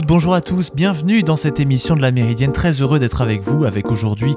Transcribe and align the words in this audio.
Bonjour 0.00 0.32
à 0.32 0.40
tous, 0.40 0.70
bienvenue 0.74 1.22
dans 1.22 1.36
cette 1.36 1.60
émission 1.60 1.94
de 1.94 2.00
la 2.00 2.12
Méridienne. 2.12 2.52
Très 2.52 2.80
heureux 2.80 2.98
d'être 2.98 3.20
avec 3.20 3.42
vous, 3.42 3.66
avec 3.66 3.90
aujourd'hui 3.90 4.34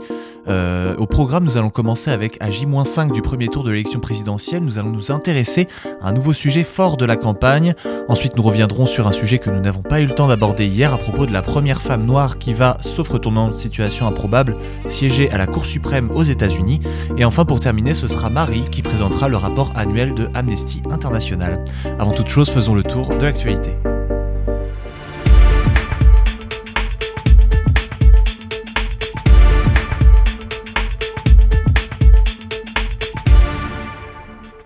euh, 0.50 0.96
au 0.98 1.06
programme, 1.06 1.46
nous 1.46 1.56
allons 1.56 1.70
commencer 1.70 2.12
avec 2.12 2.38
à 2.42 2.50
J-5 2.50 3.14
du 3.14 3.22
premier 3.22 3.48
tour 3.48 3.64
de 3.64 3.72
l'élection 3.72 4.02
présidentielle. 4.02 4.64
Nous 4.64 4.78
allons 4.78 4.90
nous 4.90 5.14
intéresser 5.14 5.70
à 6.02 6.10
un 6.10 6.12
nouveau 6.12 6.34
sujet 6.34 6.66
fort 6.66 6.98
de 6.98 7.06
la 7.06 7.16
campagne. 7.16 7.74
Ensuite, 8.10 8.36
nous 8.36 8.44
reviendrons 8.44 8.86
sur 8.86 9.08
un 9.08 9.14
sujet 9.14 9.40
que 9.40 9.50
nous 9.50 9.62
n'avons 9.62 9.82
pas 9.82 10.02
eu 10.02 10.06
le 10.06 10.14
temps 10.14 10.28
d'aborder 10.28 10.66
hier 10.66 10.94
à 10.94 10.98
propos 10.98 11.26
de 11.26 11.32
la 11.32 11.42
première 11.42 11.82
femme 11.82 12.06
noire 12.06 12.38
qui 12.38 12.54
va, 12.54 12.78
sauf 12.82 13.10
retournement 13.10 13.48
de 13.48 13.54
situation 13.56 14.08
improbable, 14.08 14.58
siéger 14.88 15.32
à 15.32 15.38
la 15.38 15.48
Cour 15.48 15.66
suprême 15.66 16.12
aux 16.12 16.24
États-Unis. 16.24 16.82
Et 17.18 17.24
enfin, 17.24 17.46
pour 17.46 17.62
terminer, 17.62 17.94
ce 17.94 18.10
sera 18.10 18.30
Marie 18.30 18.66
qui 18.70 18.82
présentera 18.82 19.30
le 19.30 19.38
rapport 19.38 19.72
annuel 19.78 20.14
de 20.16 20.28
Amnesty 20.34 20.82
International. 20.92 21.64
Avant 21.98 22.12
toute 22.12 22.28
chose, 22.28 22.50
faisons 22.50 22.76
le 22.76 22.84
tour 22.84 23.16
de 23.16 23.24
l'actualité. 23.24 23.78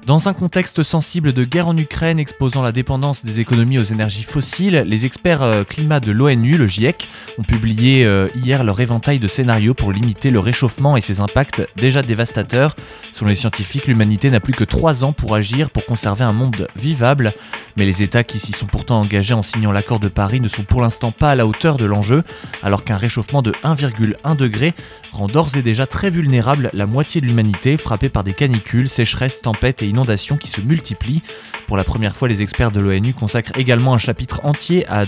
Dans 0.10 0.28
un 0.28 0.34
contexte 0.34 0.82
sensible 0.82 1.34
de 1.34 1.44
guerre 1.44 1.68
en 1.68 1.78
Ukraine 1.78 2.18
exposant 2.18 2.64
la 2.64 2.72
dépendance 2.72 3.24
des 3.24 3.42
économies 3.42 3.78
aux 3.78 3.84
énergies 3.84 4.24
fossiles, 4.24 4.84
les 4.88 5.06
experts 5.06 5.44
euh, 5.44 5.64
climat 5.64 6.00
de 6.00 6.12
l'ONU, 6.12 6.58
le 6.58 6.66
GIEC, 6.66 7.08
ont 7.38 7.44
publié 7.44 8.06
euh, 8.06 8.28
hier 8.34 8.64
leur 8.64 8.80
éventail 8.80 9.20
de 9.20 9.28
scénarios 9.28 9.76
pour 9.76 9.92
limiter 9.92 10.32
le 10.32 10.40
réchauffement 10.40 10.98
et 10.98 11.02
ses 11.02 11.20
impacts 11.20 11.62
déjà 11.76 12.02
dévastateurs. 12.02 12.76
Selon 13.12 13.30
les 13.30 13.36
scientifiques, 13.36 13.86
l'humanité 13.86 14.32
n'a 14.32 14.40
plus 14.40 14.54
que 14.54 14.64
3 14.64 15.04
ans 15.04 15.14
pour 15.14 15.36
agir 15.36 15.70
pour 15.70 15.86
conserver 15.86 16.24
un 16.24 16.34
monde 16.34 16.68
vivable, 16.76 17.32
mais 17.78 17.86
les 17.86 18.02
États 18.02 18.24
qui 18.24 18.40
s'y 18.40 18.52
sont 18.52 18.66
pourtant 18.66 19.02
engagés 19.02 19.36
en 19.36 19.44
signant 19.44 19.72
l'accord 19.72 20.00
de 20.00 20.08
Paris 20.08 20.42
ne 20.42 20.48
sont 20.48 20.64
pour 20.64 20.82
l'instant 20.82 21.12
pas 21.12 21.30
à 21.30 21.36
la 21.36 21.46
hauteur 21.46 21.78
de 21.78 21.86
l'enjeu, 21.86 22.24
alors 22.64 22.84
qu'un 22.84 22.98
réchauffement 22.98 23.44
de 23.44 23.52
1,1 23.64 24.36
degré 24.36 24.74
rend 25.12 25.28
d'ores 25.28 25.56
et 25.56 25.62
déjà 25.62 25.86
très 25.86 26.10
vulnérable 26.10 26.72
la 26.74 26.88
moitié 26.88 27.22
de 27.22 27.28
l'humanité, 27.28 27.78
frappée 27.78 28.10
par 28.10 28.24
des 28.24 28.34
canicules, 28.34 28.90
sécheresses, 28.90 29.42
tempêtes 29.42 29.84
et 29.84 29.86
inondations 29.86 29.99
qui 30.40 30.48
se 30.48 30.62
multiplient. 30.62 31.22
Pour 31.68 31.78
la 31.78 31.84
première 31.84 32.16
fois, 32.16 32.28
les 32.28 32.42
experts 32.42 32.72
de 32.72 32.80
l'ONU 32.80 33.14
consacrent 33.14 33.58
également 33.58 33.94
un 33.94 33.98
chapitre 33.98 34.42
entier 34.44 34.86
à, 34.88 35.04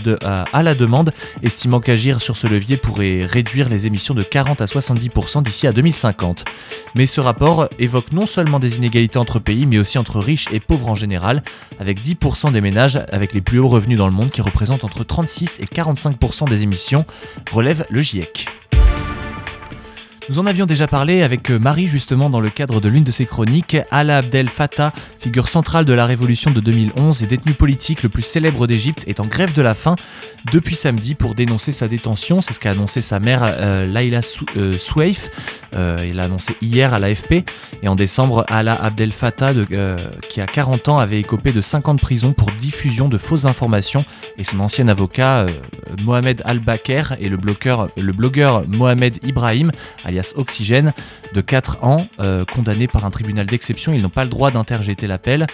à, 0.51 0.63
la 0.63 0.75
demande, 0.75 1.11
estimant 1.43 1.79
qu'agir 1.79 2.21
sur 2.21 2.37
ce 2.37 2.47
levier 2.47 2.77
pourrait 2.77 3.25
réduire 3.25 3.69
les 3.69 3.87
émissions 3.87 4.13
de 4.13 4.23
40 4.23 4.61
à 4.61 4.65
70% 4.65 5.43
d'ici 5.43 5.67
à 5.67 5.71
2050. 5.71 6.45
Mais 6.95 7.05
ce 7.05 7.21
rapport 7.21 7.67
évoque 7.79 8.11
non 8.11 8.25
seulement 8.25 8.59
des 8.59 8.77
inégalités 8.77 9.17
entre 9.17 9.39
pays, 9.39 9.65
mais 9.65 9.79
aussi 9.79 9.97
entre 9.97 10.19
riches 10.19 10.47
et 10.51 10.59
pauvres 10.59 10.89
en 10.89 10.95
général, 10.95 11.43
avec 11.79 12.01
10% 12.01 12.51
des 12.51 12.61
ménages 12.61 12.99
avec 13.11 13.33
les 13.33 13.41
plus 13.41 13.59
hauts 13.59 13.69
revenus 13.69 13.97
dans 13.97 14.07
le 14.07 14.13
monde 14.13 14.29
qui 14.29 14.41
représentent 14.41 14.83
entre 14.83 15.03
36 15.03 15.59
et 15.59 15.65
45% 15.65 16.47
des 16.47 16.63
émissions, 16.63 17.05
relève 17.51 17.85
le 17.89 18.01
GIEC. 18.01 18.60
Nous 20.31 20.39
en 20.39 20.45
avions 20.45 20.65
déjà 20.65 20.87
parlé 20.87 21.23
avec 21.23 21.51
euh, 21.51 21.59
Marie 21.59 21.87
justement 21.87 22.29
dans 22.29 22.39
le 22.39 22.49
cadre 22.49 22.79
de 22.79 22.87
l'une 22.87 23.03
de 23.03 23.11
ses 23.11 23.25
chroniques. 23.25 23.75
Alaa 23.91 24.19
Abdel 24.19 24.47
Fattah, 24.47 24.93
figure 25.19 25.49
centrale 25.49 25.83
de 25.83 25.91
la 25.91 26.05
révolution 26.05 26.51
de 26.51 26.61
2011 26.61 27.21
et 27.21 27.27
détenu 27.27 27.53
politique 27.53 28.01
le 28.01 28.07
plus 28.07 28.21
célèbre 28.21 28.65
d'Égypte, 28.65 29.03
est 29.07 29.19
en 29.19 29.25
grève 29.25 29.51
de 29.51 29.61
la 29.61 29.73
faim 29.73 29.97
depuis 30.53 30.75
samedi 30.75 31.15
pour 31.15 31.35
dénoncer 31.35 31.73
sa 31.73 31.89
détention. 31.89 32.39
C'est 32.39 32.53
ce 32.53 32.61
qu'a 32.61 32.69
annoncé 32.71 33.01
sa 33.01 33.19
mère 33.19 33.41
euh, 33.43 33.85
Laila 33.85 34.21
euh, 34.55 34.71
Soueif. 34.71 35.29
il 35.73 36.15
l'a 36.15 36.23
annoncé 36.23 36.55
hier 36.61 36.93
à 36.93 36.99
l'AFP. 36.99 37.43
Et 37.83 37.89
en 37.89 37.95
décembre, 37.95 38.45
Alaa 38.47 38.81
Abdel 38.81 39.11
Fattah, 39.11 39.51
qui 40.29 40.39
a 40.39 40.45
40 40.45 40.87
ans, 40.87 40.97
avait 40.97 41.19
écopé 41.19 41.51
de 41.51 41.59
5 41.59 41.89
ans 41.89 41.93
de 41.93 41.99
prison 41.99 42.31
pour 42.31 42.47
diffusion 42.51 43.09
de 43.09 43.17
fausses 43.17 43.45
informations. 43.45 44.05
Et 44.37 44.45
son 44.45 44.61
ancien 44.61 44.87
avocat, 44.87 45.47
Mohamed 46.05 46.41
Al-Bakr, 46.45 47.15
et 47.19 47.27
le 47.27 47.37
le 47.97 48.13
blogueur 48.13 48.63
Mohamed 48.67 49.17
Ibrahim, 49.25 49.71
alias 50.05 50.20
Oxygène, 50.35 50.93
de 51.33 51.41
4 51.41 51.83
ans, 51.83 52.07
euh, 52.19 52.45
condamné 52.45 52.87
par 52.87 53.05
un 53.05 53.11
tribunal 53.11 53.45
d'exception. 53.45 53.93
Ils 53.93 54.01
n'ont 54.01 54.09
pas 54.09 54.23
le 54.23 54.29
droit 54.29 54.51
d'interjeter 54.51 55.07
l'appel. 55.07 55.47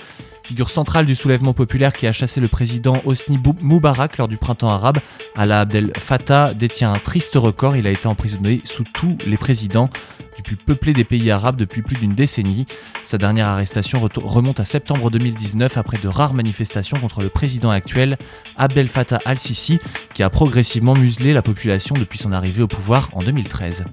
Figure 0.48 0.70
centrale 0.70 1.06
du 1.06 1.14
soulèvement 1.14 1.52
populaire 1.52 1.92
qui 1.92 2.08
a 2.08 2.14
chassé 2.14 2.40
le 2.40 2.48
président 2.48 2.96
Hosni 3.04 3.38
Moubarak 3.60 4.18
lors 4.18 4.30
du 4.30 4.38
printemps 4.38 4.70
arabe, 4.70 5.00
Alaa 5.36 5.60
Abdel 5.60 5.92
Fattah 5.98 6.54
détient 6.54 6.94
un 6.94 7.00
triste 7.00 7.36
record. 7.36 7.76
Il 7.76 7.86
a 7.86 7.90
été 7.90 8.08
emprisonné 8.08 8.62
sous 8.64 8.86
tous 8.86 9.18
les 9.28 9.36
présidents 9.36 9.90
du 10.38 10.44
plus 10.44 10.56
peuplé 10.56 10.94
des 10.94 11.04
pays 11.04 11.32
arabes 11.32 11.58
depuis 11.58 11.82
plus 11.82 11.98
d'une 11.98 12.16
décennie. 12.16 12.66
Sa 13.04 13.18
dernière 13.18 13.50
arrestation 13.50 14.00
remonte 14.16 14.62
à 14.62 14.66
septembre 14.66 15.12
2019 15.12 15.78
après 15.78 15.98
de 15.98 16.08
rares 16.08 16.34
manifestations 16.34 16.98
contre 16.98 17.22
le 17.22 17.30
président 17.30 17.70
actuel, 17.70 18.18
Abdel 18.56 18.88
Fattah 18.88 19.20
al-Sisi, 19.26 19.80
qui 20.14 20.24
a 20.24 20.30
progressivement 20.30 20.94
muselé 20.94 21.34
la 21.34 21.42
population 21.42 21.94
depuis 21.96 22.20
son 22.20 22.32
arrivée 22.32 22.64
au 22.64 22.68
pouvoir 22.68 23.10
en 23.12 23.20
2013. 23.20 23.84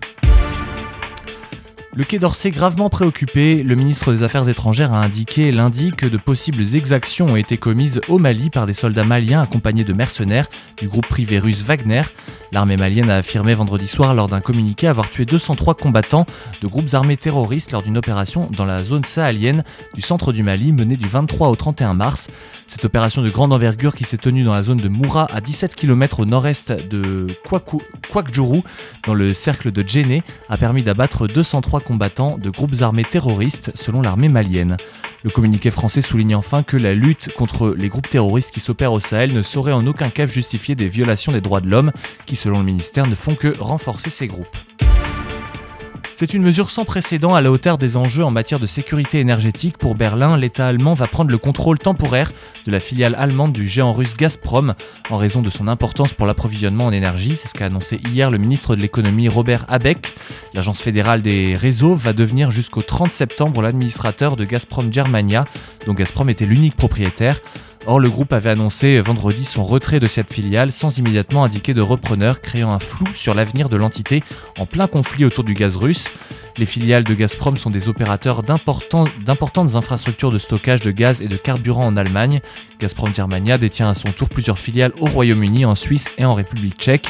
Le 1.96 2.02
Quai 2.02 2.18
d'Orsay 2.18 2.50
gravement 2.50 2.90
préoccupé, 2.90 3.62
le 3.62 3.76
ministre 3.76 4.12
des 4.12 4.24
Affaires 4.24 4.48
étrangères 4.48 4.92
a 4.92 5.00
indiqué 5.00 5.52
lundi 5.52 5.92
que 5.92 6.06
de 6.06 6.16
possibles 6.16 6.74
exactions 6.74 7.26
ont 7.26 7.36
été 7.36 7.56
commises 7.56 8.00
au 8.08 8.18
Mali 8.18 8.50
par 8.50 8.66
des 8.66 8.72
soldats 8.72 9.04
maliens 9.04 9.40
accompagnés 9.40 9.84
de 9.84 9.92
mercenaires 9.92 10.48
du 10.76 10.88
groupe 10.88 11.06
privé 11.06 11.38
russe 11.38 11.62
Wagner. 11.62 12.02
L'armée 12.50 12.76
malienne 12.76 13.10
a 13.10 13.18
affirmé 13.18 13.54
vendredi 13.54 13.86
soir 13.86 14.12
lors 14.12 14.26
d'un 14.26 14.40
communiqué 14.40 14.88
avoir 14.88 15.08
tué 15.08 15.24
203 15.24 15.74
combattants 15.74 16.26
de 16.60 16.66
groupes 16.66 16.94
armés 16.94 17.16
terroristes 17.16 17.70
lors 17.70 17.82
d'une 17.82 17.96
opération 17.96 18.50
dans 18.50 18.64
la 18.64 18.82
zone 18.82 19.04
sahélienne 19.04 19.62
du 19.94 20.00
centre 20.00 20.32
du 20.32 20.42
Mali 20.42 20.72
menée 20.72 20.96
du 20.96 21.06
23 21.06 21.48
au 21.48 21.54
31 21.54 21.94
mars. 21.94 22.26
Cette 22.74 22.86
opération 22.86 23.22
de 23.22 23.30
grande 23.30 23.52
envergure 23.52 23.94
qui 23.94 24.02
s'est 24.02 24.16
tenue 24.16 24.42
dans 24.42 24.52
la 24.52 24.62
zone 24.62 24.78
de 24.78 24.88
Moura 24.88 25.28
à 25.32 25.40
17 25.40 25.76
km 25.76 26.18
au 26.18 26.24
nord-est 26.24 26.72
de 26.72 27.28
Kwakjuru 28.10 28.62
dans 29.06 29.14
le 29.14 29.32
cercle 29.32 29.70
de 29.70 29.88
Djenné 29.88 30.24
a 30.48 30.56
permis 30.56 30.82
d'abattre 30.82 31.28
203 31.28 31.78
combattants 31.78 32.36
de 32.36 32.50
groupes 32.50 32.74
armés 32.80 33.04
terroristes 33.04 33.70
selon 33.76 34.02
l'armée 34.02 34.28
malienne. 34.28 34.76
Le 35.22 35.30
communiqué 35.30 35.70
français 35.70 36.02
souligne 36.02 36.34
enfin 36.34 36.64
que 36.64 36.76
la 36.76 36.94
lutte 36.94 37.32
contre 37.34 37.76
les 37.78 37.88
groupes 37.88 38.10
terroristes 38.10 38.50
qui 38.50 38.58
s'opèrent 38.58 38.92
au 38.92 38.98
Sahel 38.98 39.32
ne 39.32 39.42
saurait 39.42 39.70
en 39.70 39.86
aucun 39.86 40.10
cas 40.10 40.26
justifier 40.26 40.74
des 40.74 40.88
violations 40.88 41.30
des 41.30 41.40
droits 41.40 41.60
de 41.60 41.70
l'homme 41.70 41.92
qui 42.26 42.34
selon 42.34 42.58
le 42.58 42.64
ministère 42.64 43.06
ne 43.06 43.14
font 43.14 43.36
que 43.36 43.56
renforcer 43.56 44.10
ces 44.10 44.26
groupes. 44.26 44.56
C'est 46.16 46.32
une 46.32 46.42
mesure 46.42 46.70
sans 46.70 46.84
précédent 46.84 47.34
à 47.34 47.40
la 47.40 47.50
hauteur 47.50 47.76
des 47.76 47.96
enjeux 47.96 48.24
en 48.24 48.30
matière 48.30 48.60
de 48.60 48.68
sécurité 48.68 49.18
énergétique. 49.18 49.78
Pour 49.78 49.96
Berlin, 49.96 50.36
l'État 50.36 50.68
allemand 50.68 50.94
va 50.94 51.08
prendre 51.08 51.32
le 51.32 51.38
contrôle 51.38 51.76
temporaire 51.76 52.30
de 52.66 52.70
la 52.70 52.78
filiale 52.78 53.16
allemande 53.18 53.50
du 53.50 53.66
géant 53.66 53.92
russe 53.92 54.16
Gazprom 54.16 54.74
en 55.10 55.16
raison 55.16 55.42
de 55.42 55.50
son 55.50 55.66
importance 55.66 56.14
pour 56.14 56.26
l'approvisionnement 56.26 56.86
en 56.86 56.92
énergie. 56.92 57.36
C'est 57.36 57.48
ce 57.48 57.54
qu'a 57.54 57.66
annoncé 57.66 58.00
hier 58.12 58.30
le 58.30 58.38
ministre 58.38 58.76
de 58.76 58.80
l'économie 58.80 59.28
Robert 59.28 59.64
Habeck. 59.66 60.14
L'agence 60.54 60.80
fédérale 60.80 61.20
des 61.20 61.56
réseaux 61.56 61.96
va 61.96 62.12
devenir 62.12 62.52
jusqu'au 62.52 62.82
30 62.82 63.10
septembre 63.10 63.60
l'administrateur 63.60 64.36
de 64.36 64.44
Gazprom 64.44 64.92
Germania, 64.92 65.44
dont 65.84 65.94
Gazprom 65.94 66.30
était 66.30 66.46
l'unique 66.46 66.76
propriétaire. 66.76 67.40
Or, 67.86 68.00
le 68.00 68.08
groupe 68.08 68.32
avait 68.32 68.50
annoncé 68.50 68.98
vendredi 69.00 69.44
son 69.44 69.62
retrait 69.62 70.00
de 70.00 70.06
cette 70.06 70.32
filiale 70.32 70.72
sans 70.72 70.96
immédiatement 70.96 71.44
indiquer 71.44 71.74
de 71.74 71.82
repreneur, 71.82 72.40
créant 72.40 72.72
un 72.72 72.78
flou 72.78 73.06
sur 73.14 73.34
l'avenir 73.34 73.68
de 73.68 73.76
l'entité 73.76 74.22
en 74.58 74.64
plein 74.64 74.86
conflit 74.86 75.26
autour 75.26 75.44
du 75.44 75.52
gaz 75.52 75.76
russe. 75.76 76.10
Les 76.56 76.66
filiales 76.66 77.04
de 77.04 77.12
Gazprom 77.14 77.56
sont 77.56 77.70
des 77.70 77.88
opérateurs 77.88 78.42
d'importantes 78.42 79.74
infrastructures 79.74 80.30
de 80.30 80.38
stockage 80.38 80.80
de 80.80 80.92
gaz 80.92 81.20
et 81.20 81.28
de 81.28 81.36
carburant 81.36 81.84
en 81.84 81.96
Allemagne. 81.96 82.40
Gazprom 82.80 83.14
Germania 83.14 83.58
détient 83.58 83.90
à 83.90 83.94
son 83.94 84.12
tour 84.12 84.28
plusieurs 84.28 84.58
filiales 84.58 84.92
au 85.00 85.06
Royaume-Uni, 85.06 85.64
en 85.64 85.74
Suisse 85.74 86.08
et 86.16 86.24
en 86.24 86.34
République 86.34 86.78
tchèque. 86.78 87.08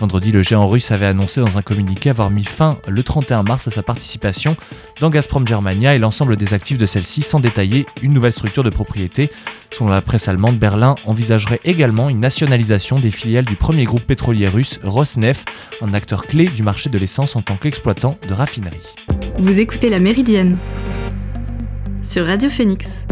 Vendredi, 0.00 0.32
le 0.32 0.42
géant 0.42 0.66
russe 0.66 0.90
avait 0.90 1.06
annoncé 1.06 1.40
dans 1.40 1.56
un 1.56 1.62
communiqué 1.62 2.10
avoir 2.10 2.30
mis 2.30 2.44
fin 2.44 2.78
le 2.88 3.02
31 3.02 3.44
mars 3.44 3.68
à 3.68 3.70
sa 3.70 3.82
participation 3.82 4.56
dans 5.00 5.08
Gazprom 5.08 5.46
Germania 5.46 5.94
et 5.94 5.98
l'ensemble 5.98 6.36
des 6.36 6.52
actifs 6.52 6.78
de 6.78 6.86
celle-ci 6.86 7.22
sans 7.22 7.40
détailler 7.40 7.86
une 8.02 8.12
nouvelle 8.12 8.32
structure 8.32 8.64
de 8.64 8.70
propriété. 8.70 9.30
Selon 9.70 9.90
la 9.90 10.02
presse 10.02 10.28
allemande, 10.28 10.58
Berlin 10.58 10.96
envisagerait 11.04 11.60
également 11.64 12.08
une 12.08 12.20
nationalisation 12.20 12.96
des 12.96 13.10
filiales 13.10 13.44
du 13.44 13.56
premier 13.56 13.84
groupe 13.84 14.04
pétrolier 14.04 14.48
russe, 14.48 14.80
Rosneft, 14.82 15.48
un 15.80 15.94
acteur 15.94 16.26
clé 16.26 16.46
du 16.46 16.62
marché 16.62 16.90
de 16.90 16.98
l'essence 16.98 17.36
en 17.36 17.42
tant 17.42 17.56
qu'exploitant 17.56 18.18
de 18.28 18.34
raffinerie. 18.34 18.94
Vous 19.38 19.60
écoutez 19.60 19.90
La 19.90 20.00
Méridienne 20.00 20.58
sur 22.02 22.26
Radio 22.26 22.50
Phoenix. 22.50 23.06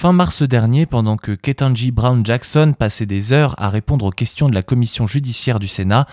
Fin 0.00 0.12
mars 0.12 0.44
dernier, 0.44 0.86
pendant 0.86 1.16
que 1.16 1.32
Ketanji 1.32 1.90
Brown 1.90 2.24
Jackson 2.24 2.72
passait 2.78 3.04
des 3.04 3.32
heures 3.32 3.56
à 3.58 3.68
répondre 3.68 4.04
aux 4.04 4.10
questions 4.12 4.48
de 4.48 4.54
la 4.54 4.62
commission 4.62 5.08
judiciaire 5.08 5.58
du 5.58 5.66
Sénat, 5.66 6.06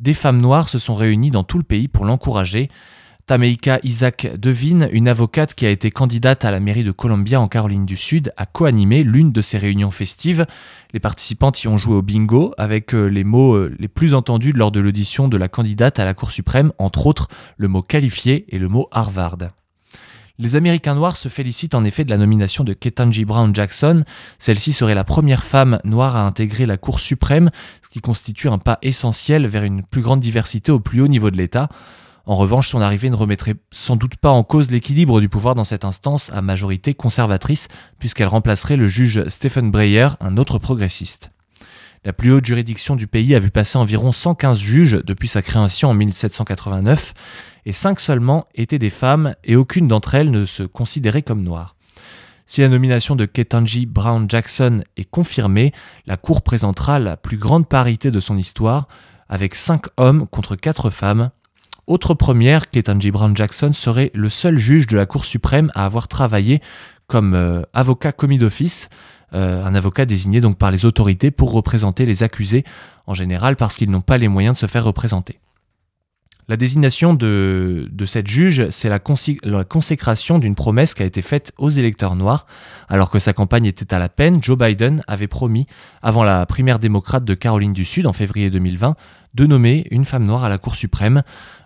des 0.00 0.12
femmes 0.12 0.40
noires 0.40 0.68
se 0.68 0.80
sont 0.80 0.96
réunies 0.96 1.30
dans 1.30 1.44
tout 1.44 1.58
le 1.58 1.62
pays 1.62 1.86
pour 1.86 2.04
l'encourager. 2.04 2.68
Tameika 3.26 3.78
Isaac 3.84 4.26
Devine, 4.36 4.88
une 4.90 5.06
avocate 5.06 5.54
qui 5.54 5.66
a 5.66 5.70
été 5.70 5.92
candidate 5.92 6.44
à 6.44 6.50
la 6.50 6.58
mairie 6.58 6.82
de 6.82 6.90
Columbia 6.90 7.40
en 7.40 7.46
Caroline 7.46 7.86
du 7.86 7.96
Sud, 7.96 8.32
a 8.36 8.44
co-animé 8.44 9.04
l'une 9.04 9.30
de 9.30 9.40
ces 9.40 9.58
réunions 9.58 9.92
festives. 9.92 10.44
Les 10.92 10.98
participantes 10.98 11.62
y 11.62 11.68
ont 11.68 11.78
joué 11.78 11.94
au 11.94 12.02
bingo 12.02 12.52
avec 12.58 12.92
euh, 12.92 13.06
les 13.06 13.22
mots 13.22 13.54
euh, 13.54 13.72
les 13.78 13.86
plus 13.86 14.14
entendus 14.14 14.50
lors 14.50 14.72
de 14.72 14.80
l'audition 14.80 15.28
de 15.28 15.36
la 15.36 15.46
candidate 15.46 16.00
à 16.00 16.04
la 16.04 16.14
Cour 16.14 16.32
suprême, 16.32 16.72
entre 16.78 17.06
autres 17.06 17.28
le 17.56 17.68
mot 17.68 17.82
qualifié 17.82 18.46
et 18.48 18.58
le 18.58 18.66
mot 18.66 18.88
Harvard. 18.90 19.57
Les 20.40 20.54
Américains 20.54 20.94
noirs 20.94 21.16
se 21.16 21.28
félicitent 21.28 21.74
en 21.74 21.82
effet 21.82 22.04
de 22.04 22.10
la 22.10 22.16
nomination 22.16 22.62
de 22.62 22.72
Ketanji 22.72 23.24
Brown 23.24 23.52
Jackson. 23.52 24.04
Celle-ci 24.38 24.72
serait 24.72 24.94
la 24.94 25.02
première 25.02 25.42
femme 25.42 25.80
noire 25.82 26.14
à 26.14 26.22
intégrer 26.22 26.64
la 26.64 26.76
Cour 26.76 27.00
suprême, 27.00 27.50
ce 27.82 27.88
qui 27.88 28.00
constitue 28.00 28.48
un 28.48 28.58
pas 28.58 28.78
essentiel 28.82 29.48
vers 29.48 29.64
une 29.64 29.82
plus 29.82 30.00
grande 30.00 30.20
diversité 30.20 30.70
au 30.70 30.78
plus 30.78 31.00
haut 31.00 31.08
niveau 31.08 31.32
de 31.32 31.36
l'État. 31.36 31.68
En 32.24 32.36
revanche, 32.36 32.68
son 32.68 32.80
arrivée 32.80 33.10
ne 33.10 33.16
remettrait 33.16 33.56
sans 33.72 33.96
doute 33.96 34.14
pas 34.14 34.30
en 34.30 34.44
cause 34.44 34.70
l'équilibre 34.70 35.20
du 35.20 35.28
pouvoir 35.28 35.56
dans 35.56 35.64
cette 35.64 35.84
instance 35.84 36.30
à 36.32 36.40
majorité 36.40 36.94
conservatrice, 36.94 37.66
puisqu'elle 37.98 38.28
remplacerait 38.28 38.76
le 38.76 38.86
juge 38.86 39.26
Stephen 39.26 39.72
Breyer, 39.72 40.10
un 40.20 40.36
autre 40.36 40.60
progressiste. 40.60 41.32
La 42.04 42.12
plus 42.12 42.32
haute 42.32 42.46
juridiction 42.46 42.96
du 42.96 43.06
pays 43.06 43.34
a 43.34 43.38
vu 43.38 43.50
passer 43.50 43.76
environ 43.76 44.12
115 44.12 44.58
juges 44.58 45.00
depuis 45.04 45.28
sa 45.28 45.42
création 45.42 45.90
en 45.90 45.94
1789, 45.94 47.12
et 47.66 47.72
cinq 47.72 48.00
seulement 48.00 48.46
étaient 48.54 48.78
des 48.78 48.90
femmes 48.90 49.34
et 49.44 49.56
aucune 49.56 49.88
d'entre 49.88 50.14
elles 50.14 50.30
ne 50.30 50.44
se 50.44 50.62
considérait 50.62 51.22
comme 51.22 51.42
noire. 51.42 51.74
Si 52.46 52.62
la 52.62 52.68
nomination 52.68 53.14
de 53.14 53.26
Ketanji 53.26 53.84
Brown 53.84 54.24
Jackson 54.28 54.82
est 54.96 55.10
confirmée, 55.10 55.72
la 56.06 56.16
Cour 56.16 56.40
présentera 56.40 56.98
la 56.98 57.16
plus 57.16 57.36
grande 57.36 57.68
parité 57.68 58.10
de 58.10 58.20
son 58.20 58.38
histoire, 58.38 58.88
avec 59.28 59.54
cinq 59.54 59.86
hommes 59.98 60.26
contre 60.26 60.56
quatre 60.56 60.88
femmes. 60.88 61.30
Autre 61.86 62.14
première, 62.14 62.70
Ketanji 62.70 63.10
Brown 63.10 63.36
Jackson 63.36 63.72
serait 63.74 64.10
le 64.14 64.30
seul 64.30 64.56
juge 64.56 64.86
de 64.86 64.96
la 64.96 65.04
Cour 65.04 65.26
suprême 65.26 65.70
à 65.74 65.84
avoir 65.84 66.08
travaillé 66.08 66.62
comme 67.06 67.34
euh, 67.34 67.62
avocat 67.74 68.12
commis 68.12 68.38
d'office, 68.38 68.88
euh, 69.34 69.64
un 69.64 69.74
avocat 69.74 70.06
désigné 70.06 70.40
donc 70.40 70.58
par 70.58 70.70
les 70.70 70.84
autorités 70.84 71.30
pour 71.30 71.52
représenter 71.52 72.06
les 72.06 72.22
accusés, 72.22 72.64
en 73.06 73.14
général 73.14 73.56
parce 73.56 73.76
qu'ils 73.76 73.90
n'ont 73.90 74.00
pas 74.00 74.18
les 74.18 74.28
moyens 74.28 74.56
de 74.56 74.60
se 74.60 74.66
faire 74.66 74.84
représenter. 74.84 75.38
La 76.50 76.56
désignation 76.56 77.12
de, 77.12 77.90
cette 78.06 78.26
juge, 78.26 78.70
c'est 78.70 78.88
la, 78.88 78.98
consécration 78.98 80.38
d'une 80.38 80.54
promesse 80.54 80.94
qui 80.94 81.02
a 81.02 81.06
été 81.06 81.20
faite 81.20 81.52
aux 81.58 81.68
électeurs 81.68 82.16
noirs. 82.16 82.46
Alors 82.88 83.10
que 83.10 83.18
sa 83.18 83.34
campagne 83.34 83.66
était 83.66 83.92
à 83.92 83.98
la 83.98 84.08
peine, 84.08 84.42
Joe 84.42 84.56
Biden 84.56 85.02
avait 85.06 85.26
promis, 85.26 85.66
avant 86.00 86.24
la 86.24 86.46
primaire 86.46 86.78
démocrate 86.78 87.26
de 87.26 87.34
Caroline 87.34 87.74
du 87.74 87.84
Sud 87.84 88.06
en 88.06 88.14
février 88.14 88.48
2020, 88.48 88.96
de 89.34 89.46
nommer 89.46 89.86
une 89.90 90.06
femme 90.06 90.24
noire 90.24 90.42
à 90.42 90.48
la 90.48 90.56
Cour 90.56 90.74
suprême. 90.74 91.22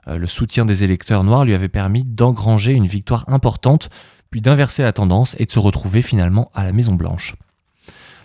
Euh, 0.08 0.18
le 0.18 0.26
soutien 0.26 0.64
des 0.64 0.82
électeurs 0.82 1.22
noirs 1.22 1.44
lui 1.44 1.54
avait 1.54 1.68
permis 1.68 2.02
d'engranger 2.02 2.72
une 2.72 2.88
victoire 2.88 3.24
importante, 3.28 3.88
puis 4.32 4.40
d'inverser 4.40 4.82
la 4.82 4.92
tendance 4.92 5.36
et 5.38 5.44
de 5.44 5.50
se 5.52 5.60
retrouver 5.60 6.02
finalement 6.02 6.50
à 6.54 6.64
la 6.64 6.72
Maison 6.72 6.94
Blanche. 6.94 7.36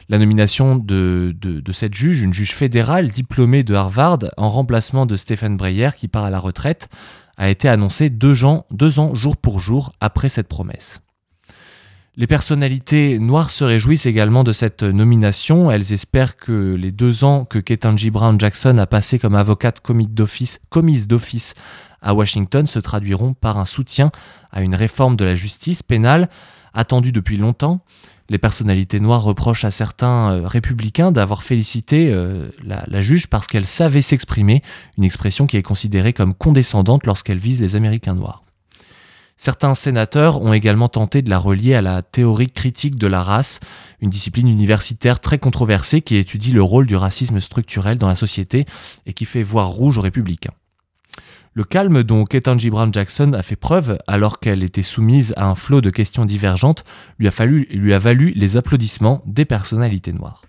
La 0.10 0.20
nomination 0.20 0.78
de, 0.78 1.36
cette 1.74 1.94
juge, 1.94 2.22
une 2.22 2.34
juge 2.34 2.54
fédérale 2.54 3.10
diplômée 3.10 3.64
de 3.64 3.76
Harvard, 3.76 4.20
en 4.38 4.48
remplacement 4.48 5.06
de 5.06 5.18
Stephen 5.18 5.58
Breyer 5.58 5.90
qui 5.98 6.08
part 6.08 6.24
à 6.24 6.30
la 6.30 6.40
retraite, 6.40 6.88
a 7.36 7.50
été 7.50 7.68
annoncée 7.68 8.10
deux 8.10 8.44
ans, 8.44 8.66
jour 9.14 9.36
pour 9.36 9.60
jour 9.60 9.92
après 10.00 10.30
cette 10.30 10.48
promesse. 10.48 11.02
Les 12.16 12.26
personnalités 12.26 13.20
noires 13.20 13.52
se 13.52 13.64
réjouissent 13.64 14.08
également 14.08 14.44
de 14.44 14.52
cette 14.52 14.82
nomination. 14.82 15.70
Elles 15.70 15.94
espèrent 15.94 16.36
que 16.36 16.74
les 16.74 16.92
deux 16.92 17.24
ans 17.24 17.46
que 17.46 17.60
Ketanji 17.60 18.10
Brown 18.10 18.40
Jackson 18.40 18.80
a 18.80 18.88
passé 18.88 19.20
comme 19.20 19.36
avocate 19.36 19.82
commise 19.82 21.08
d'office 21.08 21.54
à 22.02 22.16
Washington 22.16 22.66
se 22.66 22.80
traduiront 22.80 23.34
par 23.34 23.60
un 23.60 23.66
soutien 23.66 24.10
à 24.52 24.64
une 24.64 24.74
réforme 24.74 25.16
de 25.16 25.26
la 25.26 25.36
justice 25.36 25.84
pénale 25.84 26.28
attendue 26.74 27.12
depuis 27.12 27.38
longtemps 27.38 27.82
les 28.30 28.38
personnalités 28.38 29.00
noires 29.00 29.24
reprochent 29.24 29.66
à 29.66 29.72
certains 29.72 30.32
euh, 30.32 30.48
républicains 30.48 31.12
d'avoir 31.12 31.44
félicité 31.44 32.10
euh, 32.12 32.50
la, 32.66 33.02
juge 33.02 33.28
parce 33.28 33.48
qu'elle 33.48 33.66
savait 33.66 34.02
s'exprimer, 34.02 34.62
une 34.98 35.04
expression 35.04 35.48
qui 35.48 35.58
est 35.58 35.64
considérée 35.64 36.14
comme 36.14 36.34
condescendante 36.34 37.06
lorsqu'elle 37.06 37.38
vise 37.38 37.62
les 37.62 37.76
Américains 37.76 38.16
noirs. 38.16 38.44
Certains 39.40 39.76
sénateurs 39.76 40.42
ont 40.42 40.52
également 40.52 40.88
tenté 40.88 41.22
de 41.22 41.30
la 41.30 41.38
relier 41.38 41.76
à 41.76 41.82
la 41.82 42.02
théorie 42.02 42.50
critique 42.50 42.98
de 42.98 43.06
la 43.06 43.22
race, 43.22 43.60
une 44.02 44.10
discipline 44.10 44.48
universitaire 44.48 45.20
très 45.20 45.38
controversée 45.38 46.02
qui 46.02 46.16
étudie 46.16 46.52
le 46.52 46.64
rôle 46.64 46.88
du 46.88 46.96
racisme 46.96 47.40
structurel 47.40 48.00
dans 48.00 48.08
la 48.08 48.16
société 48.16 48.66
et 49.06 49.14
qui 49.14 49.26
fait 49.26 49.44
voir 49.44 49.70
rouge 49.70 50.00
aux 50.00 50.02
républicains. 50.02 50.54
Le 51.58 51.64
calme 51.64 52.04
dont 52.04 52.24
Ketanji 52.24 52.70
Brown 52.70 52.94
Jackson 52.94 53.34
a 53.34 53.42
fait 53.42 53.56
preuve 53.56 53.98
alors 54.06 54.40
qu'elle 54.40 54.62
était 54.62 54.84
soumise 54.84 55.34
à 55.38 55.48
un 55.48 55.56
flot 55.56 55.82
de 55.82 55.90
questions 55.90 56.24
divergentes 56.24 56.86
lui 57.18 57.28
a, 57.28 57.98
valu 57.98 58.32
les 58.36 58.58
applaudissements 58.58 59.24
des 59.26 59.44
personnalités 59.44 60.14
noires. 60.14 60.44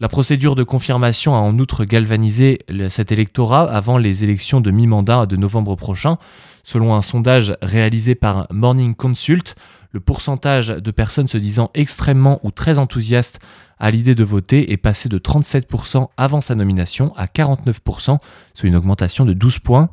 La 0.00 0.08
procédure 0.08 0.54
de 0.54 0.62
confirmation 0.62 1.34
a 1.34 1.40
en 1.40 1.58
outre 1.58 1.84
galvanisé 1.84 2.60
cet 2.88 3.12
électorat 3.12 3.70
avant 3.70 3.98
les 3.98 4.24
élections 4.24 4.62
de 4.62 4.70
mi-mandat 4.70 5.26
de 5.26 5.36
novembre 5.36 5.76
prochain. 5.76 6.16
Selon 6.62 6.94
un 6.94 7.02
sondage 7.02 7.54
réalisé 7.60 8.14
par 8.14 8.46
Morning 8.50 8.94
Consult, 8.94 9.54
le 9.92 10.00
pourcentage 10.00 10.68
de 10.68 10.90
personnes 10.90 11.28
se 11.28 11.38
disant 11.38 11.70
extrêmement 11.74 12.40
ou 12.42 12.50
très 12.50 12.78
enthousiastes 12.78 13.40
à 13.78 13.90
l'idée 13.90 14.14
de 14.14 14.24
voter 14.24 14.72
est 14.72 14.76
passé 14.76 15.08
de 15.08 15.18
37% 15.18 16.08
avant 16.16 16.40
sa 16.40 16.54
nomination 16.54 17.12
à 17.16 17.26
49%, 17.26 18.18
soit 18.54 18.68
une 18.68 18.76
augmentation 18.76 19.24
de 19.24 19.32
12 19.32 19.58
points. 19.58 19.88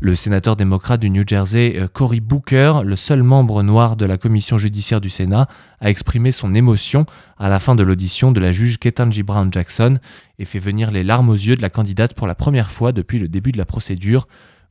Le 0.00 0.14
sénateur 0.14 0.56
démocrate 0.56 1.00
du 1.00 1.08
New 1.10 1.22
Jersey, 1.26 1.74
euh, 1.76 1.88
Cory 1.88 2.20
Booker, 2.20 2.80
le 2.84 2.96
seul 2.96 3.22
membre 3.22 3.62
noir 3.62 3.96
de 3.96 4.04
la 4.04 4.18
commission 4.18 4.58
judiciaire 4.58 5.00
du 5.00 5.08
Sénat, 5.08 5.48
a 5.80 5.88
exprimé 5.88 6.32
son 6.32 6.54
émotion 6.54 7.06
à 7.38 7.48
la 7.48 7.58
fin 7.60 7.74
de 7.74 7.82
l'audition 7.82 8.32
de 8.32 8.40
la 8.40 8.52
juge 8.52 8.78
Ketanji 8.78 9.22
Brown 9.22 9.50
Jackson 9.50 9.98
et 10.38 10.44
fait 10.44 10.58
venir 10.58 10.90
les 10.90 11.04
larmes 11.04 11.30
aux 11.30 11.34
yeux 11.34 11.56
de 11.56 11.62
la 11.62 11.70
candidate 11.70 12.14
pour 12.14 12.26
la 12.26 12.34
première 12.34 12.70
fois 12.70 12.92
depuis 12.92 13.18
le 13.18 13.28
début 13.28 13.52
de 13.52 13.58
la 13.58 13.64
procédure. 13.64 14.26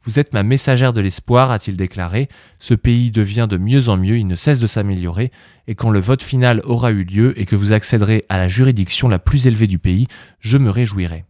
Vous 0.06 0.20
êtes 0.20 0.34
ma 0.34 0.44
messagère 0.44 0.94
de 0.94 1.02
l'espoir, 1.02 1.52
a-t-il 1.52 1.76
déclaré. 1.76 2.30
Ce 2.60 2.74
pays 2.74 3.12
devient 3.12 3.48
de 3.50 3.58
mieux 3.58 3.90
en 3.90 3.98
mieux, 3.98 4.18
il 4.18 4.28
ne 4.28 4.36
cesse 4.36 4.60
de 4.60 4.68
s'améliorer, 4.68 5.32
et 5.68 5.76
quand 5.76 5.90
le 5.90 6.00
vote 6.00 6.22
final 6.22 6.62
aura 6.64 6.92
eu 6.92 7.04
lieu 7.04 7.40
et 7.40 7.46
que 7.46 7.56
vous 7.56 7.74
accéderez 7.74 8.24
à 8.30 8.38
la 8.38 8.48
juridiction 8.48 9.08
la 9.08 9.20
plus 9.20 9.48
élevée 9.48 9.68
du 9.68 9.80
pays, 9.80 10.08
je 10.40 10.58
me 10.58 10.70
réjouirai. 10.70 11.26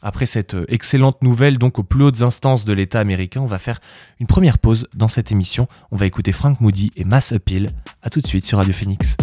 Après 0.00 0.26
cette 0.26 0.56
excellente 0.68 1.22
nouvelle, 1.22 1.58
donc 1.58 1.78
aux 1.78 1.84
plus 1.84 2.02
hautes 2.02 2.22
instances 2.22 2.64
de 2.64 2.72
l'État 2.72 2.98
américain, 2.98 3.40
on 3.40 3.46
va 3.46 3.60
faire 3.60 3.80
une 4.18 4.26
première 4.26 4.58
pause 4.58 4.88
dans 4.94 5.08
cette 5.08 5.30
émission. 5.30 5.68
On 5.92 5.96
va 5.96 6.06
écouter 6.06 6.32
Frank 6.32 6.60
Moody 6.60 6.90
et 6.96 7.04
Mass 7.04 7.30
Appeal. 7.30 7.70
A 8.02 8.10
tout 8.10 8.20
de 8.20 8.26
suite 8.26 8.44
sur 8.44 8.58
Radio 8.58 8.72
Phoenix. 8.72 9.16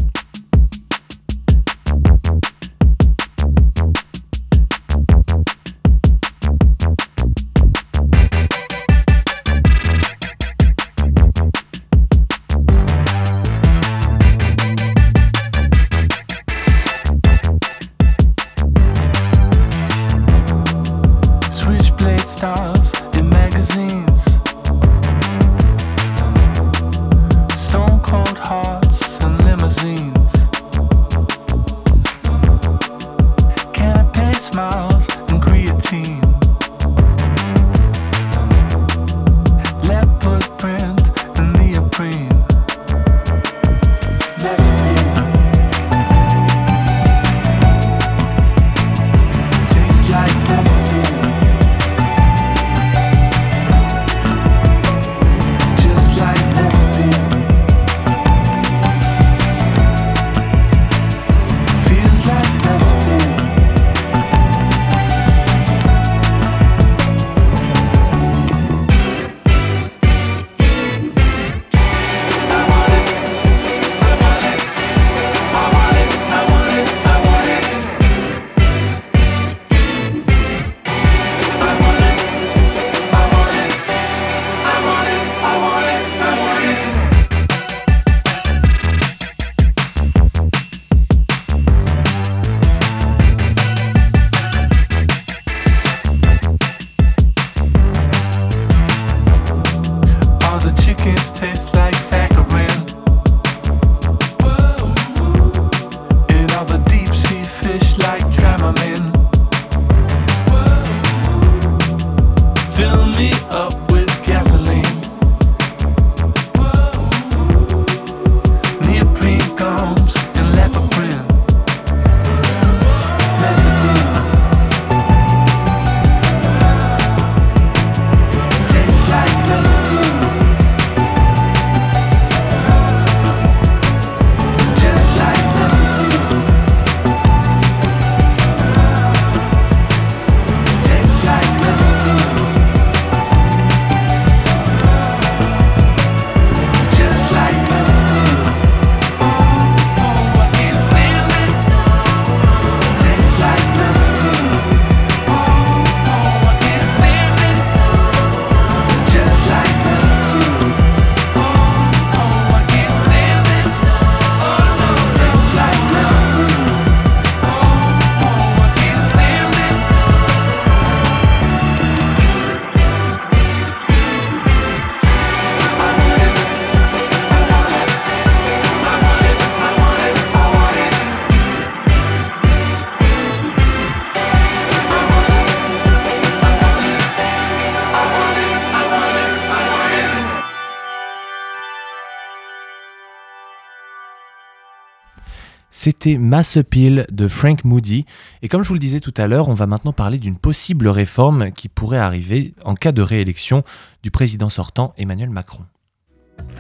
C'était 195.81 196.17
Mass 196.17 196.57
Appeal 196.57 197.07
de 197.09 197.29
Frank 197.29 197.63
Moody. 197.63 198.05
Et 198.41 198.50
comme 198.50 198.63
je 198.63 198.67
vous 198.67 198.74
le 198.74 198.81
disais 198.81 199.00
tout 199.00 199.13
à 199.15 199.27
l'heure, 199.27 199.48
on 199.48 199.53
va 199.53 199.65
maintenant 199.65 199.93
parler 199.93 200.17
d'une 200.17 200.36
possible 200.36 200.89
réforme 200.89 201.53
qui 201.53 201.69
pourrait 201.69 202.00
arriver 202.00 202.53
en 202.65 202.75
cas 202.75 202.91
de 202.91 203.01
réélection 203.01 203.63
du 204.03 204.12
président 204.12 204.50
sortant 204.50 204.93
Emmanuel 204.98 205.29
Macron. 205.29 205.63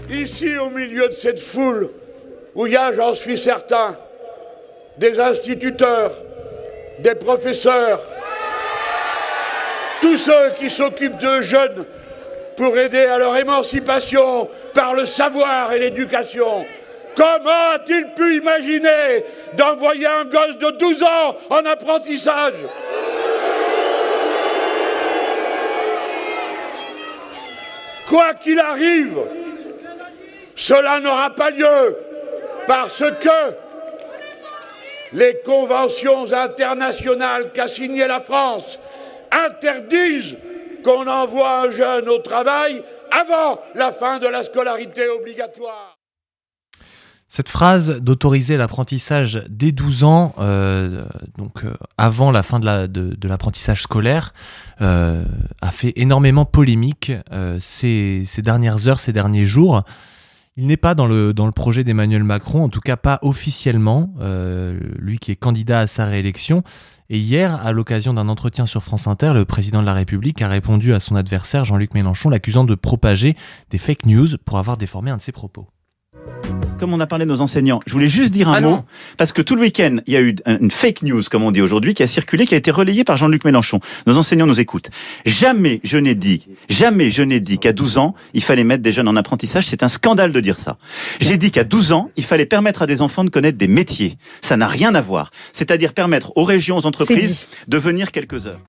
Ici, 0.09 0.57
au 0.57 0.69
milieu 0.69 1.09
de 1.09 1.13
cette 1.13 1.41
foule, 1.41 1.89
où 2.55 2.65
il 2.65 2.71
y 2.71 2.77
a, 2.77 2.93
j'en 2.93 3.13
suis 3.13 3.37
certain, 3.37 3.97
des 4.97 5.19
instituteurs, 5.19 6.13
des 6.99 7.15
professeurs, 7.15 7.99
tous 10.01 10.15
ceux 10.15 10.53
qui 10.61 10.69
s'occupent 10.69 11.19
de 11.19 11.41
jeunes 11.41 11.85
pour 12.55 12.77
aider 12.77 13.03
à 13.03 13.17
leur 13.17 13.35
émancipation 13.35 14.47
par 14.73 14.93
le 14.93 15.05
savoir 15.05 15.73
et 15.73 15.79
l'éducation. 15.79 16.63
Comment 17.19 17.73
a-t-il 17.73 18.13
pu 18.13 18.37
imaginer 18.37 19.25
d'envoyer 19.55 20.07
un 20.07 20.23
gosse 20.23 20.57
de 20.57 20.69
12 20.69 21.03
ans 21.03 21.35
en 21.49 21.65
apprentissage? 21.65 22.53
Quoi 28.07 28.35
qu'il 28.35 28.57
arrive, 28.57 29.21
cela 30.55 31.01
n'aura 31.01 31.31
pas 31.31 31.49
lieu 31.49 31.97
parce 32.65 33.03
que 33.03 33.53
les 35.11 35.41
conventions 35.43 36.31
internationales 36.31 37.51
qu'a 37.51 37.67
signées 37.67 38.07
la 38.07 38.21
France 38.21 38.79
interdisent 39.29 40.37
qu'on 40.85 41.05
envoie 41.05 41.63
un 41.63 41.71
jeune 41.71 42.07
au 42.07 42.19
travail 42.19 42.81
avant 43.11 43.59
la 43.75 43.91
fin 43.91 44.19
de 44.19 44.27
la 44.27 44.45
scolarité 44.45 45.09
obligatoire. 45.09 45.98
Cette 47.31 47.49
phrase 47.49 48.01
d'autoriser 48.01 48.57
l'apprentissage 48.57 49.43
dès 49.51 49.71
12 49.71 50.03
ans, 50.03 50.33
euh, 50.39 51.05
donc 51.37 51.63
euh, 51.63 51.75
avant 51.95 52.31
la 52.31 52.41
fin 52.41 52.59
de 52.59 53.27
l'apprentissage 53.27 53.83
scolaire, 53.83 54.33
euh, 54.81 55.23
a 55.61 55.69
fait 55.69 55.93
énormément 55.95 56.45
polémique 56.45 57.11
ces, 57.59 58.25
dernières 58.39 58.87
heures, 58.87 58.99
ces 58.99 59.13
derniers 59.13 59.45
jours. 59.45 59.83
Il 60.57 60.65
n'est 60.65 60.75
pas 60.75 60.95
dans 60.95 61.05
le 61.05 61.51
projet 61.51 61.83
d'Emmanuel 61.83 62.23
Macron, 62.23 62.63
en 62.63 62.69
tout 62.69 62.81
cas 62.81 62.97
pas 62.97 63.19
officiellement, 63.21 64.11
lui 64.97 65.19
qui 65.19 65.31
est 65.31 65.35
candidat 65.35 65.81
à 65.81 65.87
sa 65.87 66.05
réélection. 66.05 66.63
Et 67.11 67.19
hier, 67.19 67.63
à 67.63 67.71
l'occasion 67.73 68.15
d'un 68.15 68.27
entretien 68.27 68.65
sur 68.65 68.81
France 68.81 69.05
Inter, 69.05 69.33
le 69.35 69.45
président 69.45 69.81
de 69.81 69.85
la 69.85 69.93
République 69.93 70.41
a 70.41 70.47
répondu 70.47 70.95
à 70.95 70.99
son 70.99 71.15
adversaire 71.15 71.63
Jean-Luc 71.63 71.93
Mélenchon, 71.93 72.29
l'accusant 72.29 72.63
de 72.63 72.73
propager 72.73 73.37
des 73.69 73.77
fake 73.77 74.07
news 74.07 74.27
pour 74.43 74.57
avoir 74.57 74.77
déformé 74.77 75.11
un 75.11 75.17
de 75.17 75.21
ses 75.21 75.31
propos 75.31 75.67
comme 76.79 76.93
on 76.93 76.99
a 76.99 77.05
parlé 77.05 77.25
de 77.25 77.29
nos 77.29 77.41
enseignants, 77.41 77.81
je 77.85 77.93
voulais 77.93 78.07
juste 78.07 78.31
dire 78.31 78.47
un 78.47 78.53
ah 78.53 78.61
mot, 78.61 78.79
parce 79.17 79.33
que 79.33 79.41
tout 79.41 79.55
le 79.55 79.61
week-end, 79.61 79.97
il 80.07 80.13
y 80.13 80.17
a 80.17 80.21
eu 80.21 80.35
une 80.47 80.71
fake 80.71 81.03
news, 81.03 81.21
comme 81.29 81.43
on 81.43 81.51
dit 81.51 81.61
aujourd'hui, 81.61 81.93
qui 81.93 82.03
a 82.03 82.07
circulé, 82.07 82.45
qui 82.45 82.55
a 82.55 82.57
été 82.57 82.71
relayée 82.71 83.03
par 83.03 83.17
Jean-Luc 83.17 83.43
Mélenchon. 83.43 83.79
Nos 84.07 84.17
enseignants 84.17 84.47
nous 84.47 84.59
écoutent. 84.59 84.89
Jamais 85.25 85.81
je 85.83 85.97
n'ai 85.97 86.15
dit, 86.15 86.47
jamais 86.69 87.11
je 87.11 87.21
n'ai 87.21 87.41
dit 87.41 87.59
qu'à 87.59 87.73
12 87.73 87.97
ans, 87.97 88.15
il 88.33 88.41
fallait 88.41 88.63
mettre 88.63 88.81
des 88.81 88.91
jeunes 88.91 89.09
en 89.09 89.15
apprentissage. 89.17 89.67
C'est 89.67 89.83
un 89.83 89.89
scandale 89.89 90.31
de 90.31 90.39
dire 90.39 90.57
ça. 90.57 90.77
J'ai 91.19 91.37
dit 91.37 91.51
qu'à 91.51 91.65
12 91.65 91.91
ans, 91.91 92.09
il 92.15 92.23
fallait 92.23 92.45
permettre 92.45 92.81
à 92.81 92.87
des 92.87 93.01
enfants 93.01 93.25
de 93.25 93.29
connaître 93.29 93.57
des 93.57 93.67
métiers. 93.67 94.17
Ça 94.41 94.55
n'a 94.55 94.67
rien 94.67 94.95
à 94.95 95.01
voir. 95.01 95.31
C'est-à-dire 95.51 95.93
permettre 95.93 96.31
aux 96.37 96.45
régions, 96.45 96.77
aux 96.77 96.85
entreprises 96.85 97.47
de 97.67 97.77
venir 97.77 98.11
quelques 98.11 98.47
heures. 98.47 98.61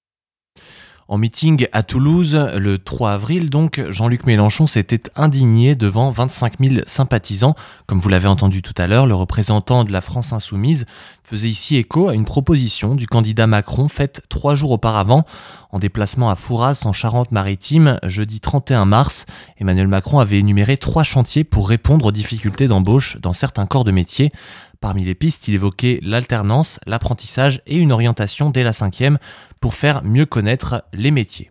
En 1.10 1.18
meeting 1.18 1.66
à 1.72 1.82
Toulouse, 1.82 2.38
le 2.56 2.78
3 2.78 3.10
avril, 3.10 3.50
donc, 3.50 3.82
Jean-Luc 3.88 4.26
Mélenchon 4.26 4.68
s'était 4.68 5.10
indigné 5.16 5.74
devant 5.74 6.10
25 6.10 6.60
000 6.60 6.76
sympathisants. 6.86 7.56
Comme 7.88 7.98
vous 7.98 8.08
l'avez 8.08 8.28
entendu 8.28 8.62
tout 8.62 8.74
à 8.78 8.86
l'heure, 8.86 9.08
le 9.08 9.16
représentant 9.16 9.82
de 9.82 9.90
la 9.90 10.02
France 10.02 10.32
insoumise 10.32 10.86
faisait 11.24 11.48
ici 11.48 11.74
écho 11.74 12.08
à 12.08 12.14
une 12.14 12.24
proposition 12.24 12.94
du 12.94 13.08
candidat 13.08 13.48
Macron 13.48 13.88
faite 13.88 14.22
trois 14.28 14.54
jours 14.54 14.70
auparavant 14.70 15.24
en 15.72 15.80
déplacement 15.80 16.30
à 16.30 16.36
Fouras 16.36 16.82
en 16.84 16.92
Charente-Maritime 16.92 17.98
jeudi 18.04 18.38
31 18.38 18.84
mars. 18.84 19.26
Emmanuel 19.58 19.88
Macron 19.88 20.20
avait 20.20 20.38
énuméré 20.38 20.76
trois 20.76 21.02
chantiers 21.02 21.42
pour 21.42 21.68
répondre 21.68 22.06
aux 22.06 22.12
difficultés 22.12 22.68
d'embauche 22.68 23.16
dans 23.20 23.32
certains 23.32 23.66
corps 23.66 23.84
de 23.84 23.90
métier. 23.92 24.30
Parmi 24.80 25.04
les 25.04 25.14
pistes, 25.14 25.46
il 25.46 25.54
évoquait 25.54 26.00
l'alternance, 26.02 26.80
l'apprentissage 26.86 27.60
et 27.66 27.76
une 27.76 27.92
orientation 27.92 28.48
dès 28.48 28.62
la 28.62 28.72
cinquième 28.72 29.18
pour 29.60 29.74
faire 29.74 30.02
mieux 30.04 30.24
connaître 30.24 30.84
les 30.94 31.10
métiers. 31.10 31.50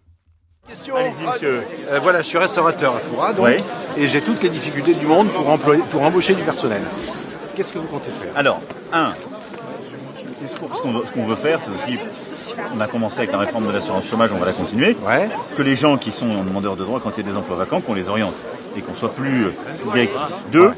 Allez-y, 0.68 1.28
monsieur. 1.28 1.64
Euh, 1.92 2.00
voilà, 2.02 2.22
je 2.22 2.28
suis 2.28 2.40
restaurateur 2.40 2.96
à 2.96 3.00
Foura, 3.00 3.34
et 3.98 4.08
j'ai 4.08 4.22
toutes 4.22 4.42
les 4.42 4.50
difficultés 4.50 4.96
du 4.96 5.06
monde 5.06 5.28
pour, 5.30 5.48
employer, 5.48 5.84
pour 5.92 6.02
embaucher 6.02 6.34
du 6.34 6.42
personnel. 6.42 6.82
Qu'est-ce 7.56 7.72
que 7.72 7.78
vous 7.78 7.88
comptez 7.88 8.10
faire? 8.10 8.32
Alors, 8.36 8.62
un, 8.92 9.14
ce 10.48 11.12
qu'on 11.12 11.26
veut, 11.26 11.36
faire, 11.36 11.60
c'est 11.62 11.70
aussi, 11.70 12.00
on 12.76 12.80
a 12.80 12.88
commencé 12.88 13.20
avec 13.20 13.32
la 13.32 13.38
réforme 13.38 13.68
de 13.68 13.72
l'assurance 13.72 14.08
chômage, 14.08 14.32
on 14.32 14.38
va 14.38 14.48
la 14.48 14.54
continuer. 14.54 14.98
Ouais. 15.06 15.30
Que 15.56 15.62
les 15.62 15.76
gens 15.76 15.98
qui 15.98 16.12
sont 16.12 16.44
demandeurs 16.44 16.76
de 16.76 16.84
droit, 16.84 17.00
quand 17.00 17.12
il 17.18 17.26
y 17.26 17.28
a 17.28 17.32
des 17.32 17.38
emplois 17.38 17.58
vacants, 17.58 17.82
qu'on 17.82 17.94
les 17.94 18.10
oriente 18.10 18.36
et 18.76 18.82
qu'on 18.82 18.96
soit 18.96 19.14
plus 19.14 19.48
direct. 19.86 20.14
Deux, 20.52 20.72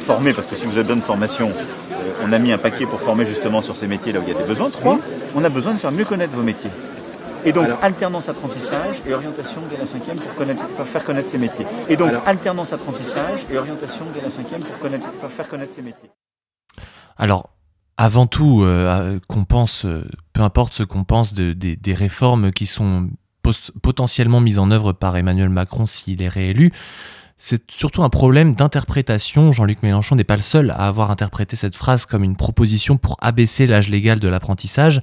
former, 0.00 0.32
parce 0.32 0.46
que 0.46 0.56
si 0.56 0.64
vous 0.64 0.72
avez 0.72 0.82
besoin 0.82 0.96
de 0.96 1.02
formation, 1.02 1.50
euh, 1.50 1.64
on 2.24 2.32
a 2.32 2.38
mis 2.38 2.52
un 2.52 2.58
paquet 2.58 2.86
pour 2.86 3.00
former 3.00 3.26
justement 3.26 3.60
sur 3.60 3.76
ces 3.76 3.86
métiers 3.86 4.12
là 4.12 4.20
où 4.20 4.22
il 4.22 4.32
y 4.32 4.36
a 4.36 4.38
des 4.38 4.46
besoins. 4.46 4.70
Trois, 4.70 4.98
on 5.34 5.44
a 5.44 5.48
besoin 5.48 5.74
de 5.74 5.78
faire 5.78 5.92
mieux 5.92 6.04
connaître 6.04 6.32
vos 6.34 6.42
métiers. 6.42 6.70
Et 7.44 7.52
donc, 7.52 7.68
alternance 7.82 8.28
apprentissage 8.28 8.96
et 9.06 9.14
orientation 9.14 9.62
dès 9.70 9.78
la 9.78 9.86
cinquième 9.86 10.16
pour, 10.16 10.34
connaître, 10.34 10.64
faire 10.84 11.04
connaître 11.04 11.30
ces 11.30 11.38
métiers. 11.38 11.66
Et 11.88 11.96
donc, 11.96 12.12
alternance 12.26 12.72
apprentissage 12.72 13.40
et 13.50 13.56
orientation 13.56 14.04
dès 14.14 14.20
la 14.20 14.30
cinquième 14.30 14.60
pour, 14.60 14.78
connaître, 14.78 15.08
faire 15.30 15.48
connaître 15.48 15.74
ces 15.74 15.82
métiers. 15.82 16.10
Alors, 17.16 17.50
avant 17.96 18.26
tout, 18.26 18.62
euh, 18.64 19.18
qu'on 19.28 19.44
pense, 19.44 19.84
euh, 19.86 20.04
peu 20.32 20.42
importe 20.42 20.74
ce 20.74 20.82
qu'on 20.82 21.04
pense 21.04 21.32
de, 21.32 21.52
des 21.52 21.94
réformes 21.94 22.50
qui 22.50 22.66
sont 22.66 23.08
potentiellement 23.82 24.40
mises 24.40 24.58
en 24.58 24.70
œuvre 24.70 24.92
par 24.92 25.16
Emmanuel 25.16 25.48
Macron 25.48 25.86
s'il 25.86 26.22
est 26.22 26.28
réélu, 26.28 26.72
c'est 27.42 27.70
surtout 27.70 28.02
un 28.02 28.10
problème 28.10 28.54
d'interprétation. 28.54 29.50
Jean-Luc 29.50 29.82
Mélenchon 29.82 30.14
n'est 30.14 30.24
pas 30.24 30.36
le 30.36 30.42
seul 30.42 30.72
à 30.72 30.86
avoir 30.86 31.10
interprété 31.10 31.56
cette 31.56 31.74
phrase 31.74 32.04
comme 32.04 32.22
une 32.22 32.36
proposition 32.36 32.98
pour 32.98 33.16
abaisser 33.22 33.66
l'âge 33.66 33.88
légal 33.88 34.20
de 34.20 34.28
l'apprentissage. 34.28 35.00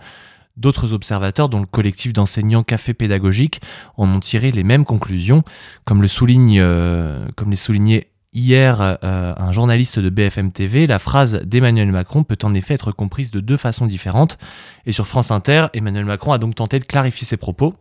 D'autres 0.55 0.93
observateurs, 0.93 1.49
dont 1.49 1.59
le 1.59 1.65
collectif 1.65 2.13
d'enseignants 2.13 2.61
Café 2.61 2.93
Pédagogique, 2.93 3.59
en 3.97 4.07
ont 4.07 4.19
tiré 4.19 4.51
les 4.51 4.63
mêmes 4.63 4.85
conclusions, 4.85 5.41
comme 5.83 6.03
le 6.03 6.07
souligne, 6.07 6.59
euh, 6.59 7.27
les 7.49 7.55
soulignait 7.55 8.11
hier 8.33 8.81
euh, 8.81 9.33
un 9.35 9.51
journaliste 9.51 9.97
de 9.97 10.09
BFM 10.11 10.51
TV. 10.51 10.85
La 10.85 10.99
phrase 10.99 11.41
d'Emmanuel 11.43 11.91
Macron 11.91 12.23
peut 12.23 12.37
en 12.43 12.53
effet 12.53 12.75
être 12.75 12.91
comprise 12.91 13.31
de 13.31 13.39
deux 13.39 13.57
façons 13.57 13.87
différentes. 13.87 14.37
Et 14.85 14.91
sur 14.91 15.07
France 15.07 15.31
Inter, 15.31 15.67
Emmanuel 15.73 16.05
Macron 16.05 16.33
a 16.33 16.37
donc 16.37 16.53
tenté 16.53 16.77
de 16.77 16.85
clarifier 16.85 17.25
ses 17.25 17.37
propos. 17.37 17.73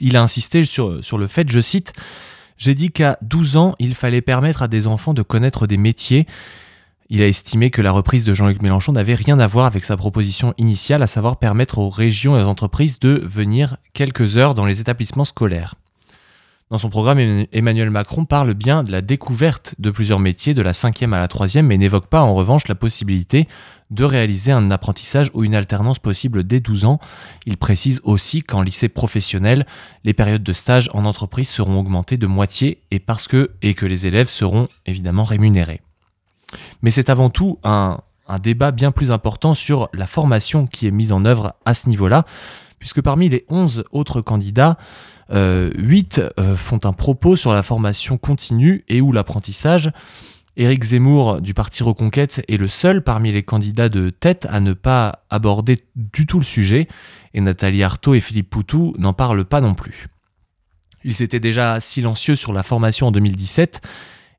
Il 0.00 0.18
a 0.18 0.22
insisté 0.22 0.64
sur 0.64 1.16
le 1.16 1.26
fait, 1.26 1.50
je 1.50 1.60
cite, 1.60 1.94
j'ai 2.56 2.74
dit 2.74 2.90
qu'à 2.90 3.18
12 3.22 3.56
ans, 3.56 3.74
il 3.78 3.94
fallait 3.94 4.22
permettre 4.22 4.62
à 4.62 4.68
des 4.68 4.86
enfants 4.86 5.14
de 5.14 5.22
connaître 5.22 5.66
des 5.66 5.76
métiers. 5.76 6.26
Il 7.10 7.20
a 7.22 7.28
estimé 7.28 7.70
que 7.70 7.82
la 7.82 7.92
reprise 7.92 8.24
de 8.24 8.34
Jean-Luc 8.34 8.62
Mélenchon 8.62 8.92
n'avait 8.92 9.14
rien 9.14 9.38
à 9.38 9.46
voir 9.46 9.66
avec 9.66 9.84
sa 9.84 9.96
proposition 9.96 10.54
initiale, 10.56 11.02
à 11.02 11.06
savoir 11.06 11.38
permettre 11.38 11.78
aux 11.78 11.90
régions 11.90 12.38
et 12.38 12.42
aux 12.42 12.46
entreprises 12.46 12.98
de 12.98 13.22
venir 13.24 13.76
quelques 13.92 14.36
heures 14.36 14.54
dans 14.54 14.66
les 14.66 14.80
établissements 14.80 15.24
scolaires. 15.24 15.74
Dans 16.74 16.78
son 16.78 16.90
programme, 16.90 17.20
Emmanuel 17.52 17.88
Macron 17.88 18.24
parle 18.24 18.52
bien 18.52 18.82
de 18.82 18.90
la 18.90 19.00
découverte 19.00 19.76
de 19.78 19.92
plusieurs 19.92 20.18
métiers 20.18 20.54
de 20.54 20.60
la 20.62 20.72
cinquième 20.72 21.12
à 21.12 21.20
la 21.20 21.28
troisième, 21.28 21.68
mais 21.68 21.78
n'évoque 21.78 22.08
pas 22.08 22.20
en 22.20 22.34
revanche 22.34 22.66
la 22.66 22.74
possibilité 22.74 23.46
de 23.92 24.02
réaliser 24.02 24.50
un 24.50 24.72
apprentissage 24.72 25.30
ou 25.34 25.44
une 25.44 25.54
alternance 25.54 26.00
possible 26.00 26.42
dès 26.42 26.58
12 26.58 26.84
ans. 26.84 26.98
Il 27.46 27.58
précise 27.58 28.00
aussi 28.02 28.42
qu'en 28.42 28.60
lycée 28.60 28.88
professionnel, 28.88 29.66
les 30.02 30.14
périodes 30.14 30.42
de 30.42 30.52
stage 30.52 30.90
en 30.94 31.04
entreprise 31.04 31.48
seront 31.48 31.78
augmentées 31.78 32.16
de 32.16 32.26
moitié 32.26 32.82
et 32.90 32.98
parce 32.98 33.28
que 33.28 33.52
et 33.62 33.74
que 33.74 33.86
les 33.86 34.08
élèves 34.08 34.28
seront 34.28 34.66
évidemment 34.84 35.22
rémunérés. 35.22 35.80
Mais 36.82 36.90
c'est 36.90 37.08
avant 37.08 37.30
tout 37.30 37.60
un, 37.62 38.00
un 38.26 38.38
débat 38.40 38.72
bien 38.72 38.90
plus 38.90 39.12
important 39.12 39.54
sur 39.54 39.88
la 39.92 40.08
formation 40.08 40.66
qui 40.66 40.88
est 40.88 40.90
mise 40.90 41.12
en 41.12 41.24
œuvre 41.24 41.54
à 41.66 41.72
ce 41.74 41.88
niveau-là, 41.88 42.24
puisque 42.80 43.00
parmi 43.00 43.28
les 43.28 43.44
11 43.48 43.84
autres 43.92 44.22
candidats, 44.22 44.76
8 45.30 46.20
euh, 46.38 46.56
font 46.56 46.80
un 46.84 46.92
propos 46.92 47.36
sur 47.36 47.52
la 47.52 47.62
formation 47.62 48.18
continue 48.18 48.84
et 48.88 49.00
ou 49.00 49.12
l'apprentissage. 49.12 49.90
Éric 50.56 50.84
Zemmour 50.84 51.40
du 51.40 51.52
parti 51.52 51.82
Reconquête 51.82 52.44
est 52.46 52.56
le 52.56 52.68
seul 52.68 53.02
parmi 53.02 53.32
les 53.32 53.42
candidats 53.42 53.88
de 53.88 54.10
tête 54.10 54.46
à 54.50 54.60
ne 54.60 54.72
pas 54.72 55.24
aborder 55.28 55.84
du 55.96 56.26
tout 56.26 56.38
le 56.38 56.44
sujet, 56.44 56.86
et 57.32 57.40
Nathalie 57.40 57.82
Arthaud 57.82 58.14
et 58.14 58.20
Philippe 58.20 58.50
Poutou 58.50 58.94
n'en 58.98 59.12
parlent 59.12 59.44
pas 59.44 59.60
non 59.60 59.74
plus. 59.74 60.06
Ils 61.02 61.22
étaient 61.22 61.40
déjà 61.40 61.80
silencieux 61.80 62.36
sur 62.36 62.52
la 62.52 62.62
formation 62.62 63.08
en 63.08 63.10
2017, 63.10 63.80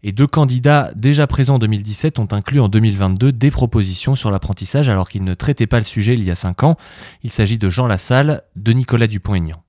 et 0.03 0.13
deux 0.13 0.27
candidats 0.27 0.91
déjà 0.95 1.27
présents 1.27 1.55
en 1.55 1.59
2017 1.59 2.19
ont 2.19 2.27
inclus 2.31 2.61
en 2.61 2.69
2022 2.69 3.33
des 3.33 3.51
propositions 3.51 4.15
sur 4.15 4.31
l'apprentissage 4.31 4.87
alors 4.87 5.09
qu'ils 5.09 5.23
ne 5.23 5.33
traitaient 5.33 5.67
pas 5.67 5.79
le 5.79 5.83
sujet 5.83 6.13
il 6.13 6.23
y 6.23 6.31
a 6.31 6.35
5 6.35 6.63
ans. 6.63 6.77
Il 7.23 7.31
s'agit 7.31 7.57
de 7.57 7.69
Jean 7.69 7.87
Lassalle, 7.87 8.43
de 8.55 8.71
Nicolas 8.71 9.07
Dupont-Aignan. 9.07 9.64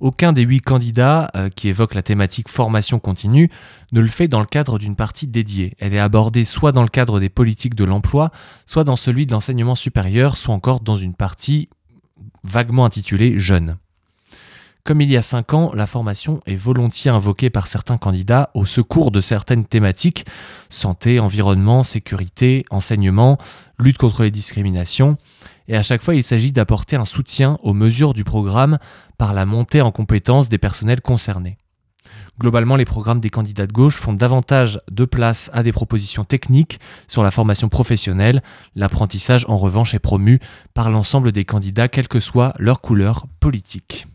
Aucun 0.00 0.32
des 0.32 0.42
huit 0.42 0.60
candidats 0.60 1.30
euh, 1.36 1.48
qui 1.48 1.68
évoquent 1.68 1.94
la 1.94 2.02
thématique 2.02 2.48
formation 2.48 2.98
continue 2.98 3.50
ne 3.92 4.00
le 4.00 4.08
fait 4.08 4.28
dans 4.28 4.40
le 4.40 4.46
cadre 4.46 4.78
d'une 4.78 4.96
partie 4.96 5.26
dédiée. 5.26 5.74
Elle 5.78 5.94
est 5.94 5.98
abordée 5.98 6.44
soit 6.44 6.72
dans 6.72 6.82
le 6.82 6.88
cadre 6.88 7.20
des 7.20 7.28
politiques 7.28 7.74
de 7.74 7.84
l'emploi, 7.84 8.30
soit 8.66 8.84
dans 8.84 8.96
celui 8.96 9.26
de 9.26 9.32
l'enseignement 9.32 9.74
supérieur, 9.74 10.36
soit 10.36 10.54
encore 10.54 10.80
dans 10.80 10.96
une 10.96 11.14
partie 11.14 11.68
vaguement 12.42 12.84
intitulée 12.84 13.38
Jeunes. 13.38 13.76
Comme 14.84 15.00
il 15.00 15.10
y 15.10 15.16
a 15.16 15.22
cinq 15.22 15.54
ans, 15.54 15.72
la 15.74 15.86
formation 15.86 16.42
est 16.44 16.56
volontiers 16.56 17.10
invoquée 17.10 17.48
par 17.48 17.68
certains 17.68 17.96
candidats 17.96 18.50
au 18.52 18.66
secours 18.66 19.10
de 19.10 19.22
certaines 19.22 19.64
thématiques 19.64 20.26
santé, 20.68 21.18
environnement, 21.20 21.82
sécurité, 21.82 22.66
enseignement, 22.68 23.38
lutte 23.78 23.96
contre 23.96 24.24
les 24.24 24.30
discriminations. 24.30 25.16
Et 25.68 25.76
à 25.76 25.82
chaque 25.82 26.02
fois, 26.02 26.14
il 26.14 26.22
s'agit 26.22 26.52
d'apporter 26.52 26.96
un 26.96 27.04
soutien 27.04 27.56
aux 27.62 27.72
mesures 27.72 28.14
du 28.14 28.24
programme 28.24 28.78
par 29.18 29.32
la 29.34 29.46
montée 29.46 29.80
en 29.80 29.90
compétences 29.90 30.48
des 30.48 30.58
personnels 30.58 31.00
concernés. 31.00 31.58
Globalement, 32.40 32.74
les 32.74 32.84
programmes 32.84 33.20
des 33.20 33.30
candidats 33.30 33.66
de 33.66 33.72
gauche 33.72 33.96
font 33.96 34.12
davantage 34.12 34.80
de 34.90 35.04
place 35.04 35.50
à 35.52 35.62
des 35.62 35.72
propositions 35.72 36.24
techniques 36.24 36.80
sur 37.06 37.22
la 37.22 37.30
formation 37.30 37.68
professionnelle. 37.68 38.42
L'apprentissage, 38.74 39.44
en 39.48 39.56
revanche, 39.56 39.94
est 39.94 40.00
promu 40.00 40.40
par 40.74 40.90
l'ensemble 40.90 41.30
des 41.30 41.44
candidats, 41.44 41.86
quelle 41.88 42.08
que 42.08 42.20
soit 42.20 42.52
leur 42.58 42.80
couleur 42.80 43.26
politique. 43.38 44.06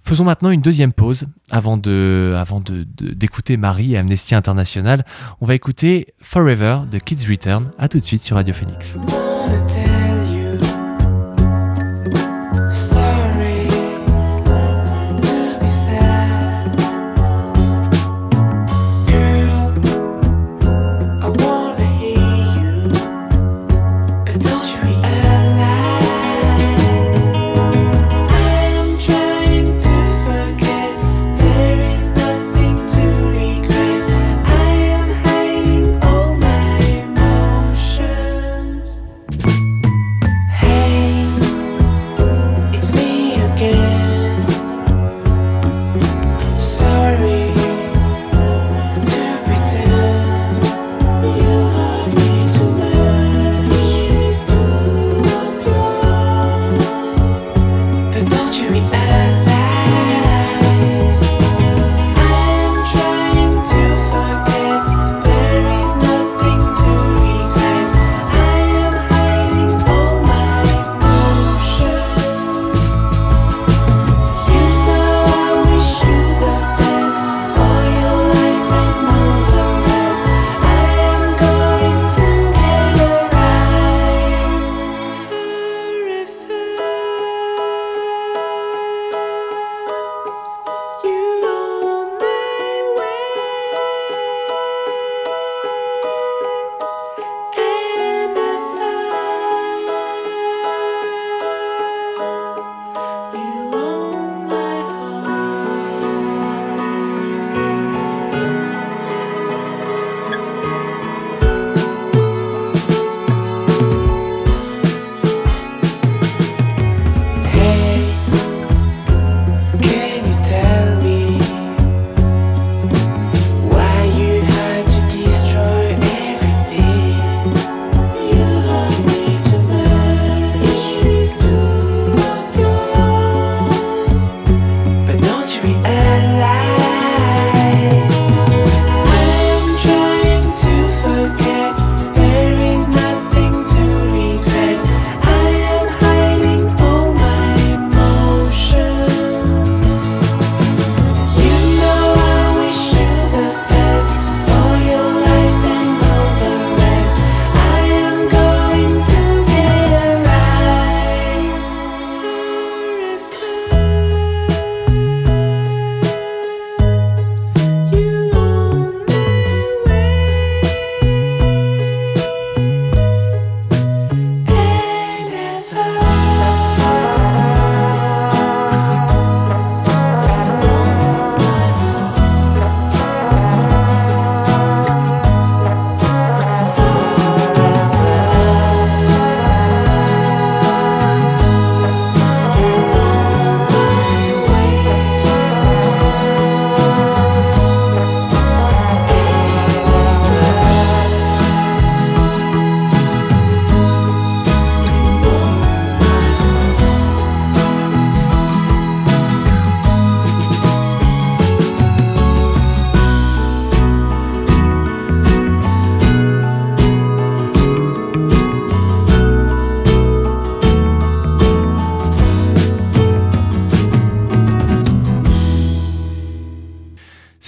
Faisons 0.00 0.24
maintenant 0.24 0.50
une 0.50 0.62
deuxième 0.62 0.92
pause 0.92 1.26
avant 1.50 1.76
de, 1.76 2.34
avant 2.38 2.60
de, 2.60 2.84
d'écouter 2.84 3.56
Marie 3.56 3.94
et 3.94 3.98
Amnesty 3.98 4.34
International. 4.34 5.04
On 5.40 5.46
va 5.46 5.54
écouter 5.54 6.14
Forever 6.22 6.80
de 6.90 6.98
Kids 6.98 7.26
Return. 7.28 7.70
À 7.76 7.88
tout 7.88 7.98
de 7.98 8.04
suite 8.04 8.22
sur 8.22 8.36
Radio 8.36 8.54
Phoenix. 8.54 8.96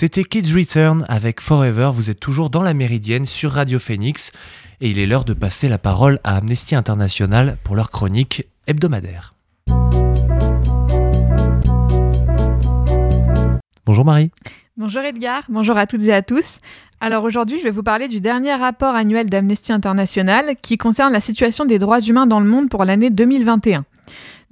C'était 0.03 0.25
Kids 0.25 0.53
Return 0.53 1.07
avec 1.09 1.41
Forever. 1.41 1.93
Vous 1.95 2.11
êtes 2.11 2.19
toujours 2.19 2.51
dans 2.51 2.65
la 2.65 2.75
Méridienne 2.75 3.25
sur 3.25 3.53
Radio 3.53 3.79
Phoenix 3.79 4.33
et 4.81 4.91
il 4.91 4.99
est 4.99 5.07
l'heure 5.07 5.25
de 5.25 5.33
passer 5.33 5.69
la 5.69 5.79
parole 5.79 6.19
à 6.25 6.39
Amnesty 6.39 6.75
International 6.75 7.57
pour 7.63 7.77
leur 7.77 7.93
chronique 7.93 8.49
hebdomadaire. 8.67 9.37
Bonjour 13.87 14.05
Marie. 14.05 14.33
Bonjour 14.77 15.03
Edgar, 15.03 15.45
bonjour 15.49 15.77
à 15.77 15.87
toutes 15.87 16.03
et 16.03 16.13
à 16.13 16.23
tous. 16.23 16.59
Alors 16.99 17.23
aujourd'hui, 17.23 17.59
je 17.59 17.63
vais 17.63 17.71
vous 17.71 17.85
parler 17.85 18.09
du 18.09 18.21
dernier 18.21 18.55
rapport 18.55 18.97
annuel 18.97 19.31
d'Amnesty 19.31 19.73
International 19.73 20.57
qui 20.61 20.79
concerne 20.79 21.13
la 21.13 21.21
situation 21.21 21.65
des 21.65 21.79
droits 21.79 22.01
humains 22.01 22.27
dans 22.27 22.41
le 22.41 22.47
monde 22.47 22.71
pour 22.71 22.85
l'année 22.85 23.11
2021. 23.11 23.85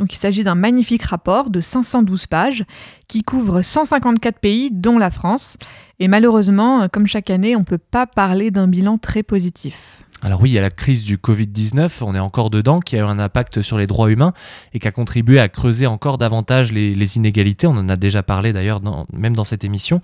Donc 0.01 0.15
il 0.15 0.17
s'agit 0.17 0.43
d'un 0.43 0.55
magnifique 0.55 1.03
rapport 1.03 1.51
de 1.51 1.61
512 1.61 2.27
pages 2.27 2.65
qui 3.07 3.23
couvre 3.23 3.61
154 3.61 4.39
pays, 4.39 4.71
dont 4.73 4.97
la 4.97 5.11
France. 5.11 5.59
Et 5.99 6.09
malheureusement, 6.09 6.89
comme 6.89 7.07
chaque 7.07 7.29
année, 7.29 7.55
on 7.55 7.61
ne 7.61 7.65
peut 7.65 7.77
pas 7.77 8.07
parler 8.07 8.51
d'un 8.51 8.67
bilan 8.67 8.97
très 8.97 9.23
positif. 9.23 10.03
Alors 10.23 10.41
oui, 10.41 10.51
il 10.51 10.53
y 10.55 10.59
a 10.59 10.63
la 10.63 10.71
crise 10.71 11.05
du 11.05 11.19
Covid-19, 11.19 12.03
on 12.03 12.15
est 12.15 12.19
encore 12.19 12.49
dedans, 12.49 12.81
qui 12.81 12.97
a 12.97 13.01
eu 13.01 13.03
un 13.03 13.19
impact 13.19 13.61
sur 13.61 13.77
les 13.77 13.87
droits 13.87 14.11
humains 14.11 14.33
et 14.73 14.79
qui 14.79 14.89
a 14.89 14.91
contribué 14.91 15.39
à 15.39 15.51
creuser 15.51 15.87
encore 15.87 16.17
davantage 16.17 16.73
les, 16.73 17.17
inégalités. 17.17 17.67
On 17.67 17.77
en 17.77 17.89
a 17.91 17.97
déjà 17.97 18.23
parlé 18.23 18.55
d'ailleurs 18.55 18.81
même 19.13 19.37
dans 19.37 19.45
cette 19.45 19.65
émission. 19.65 20.01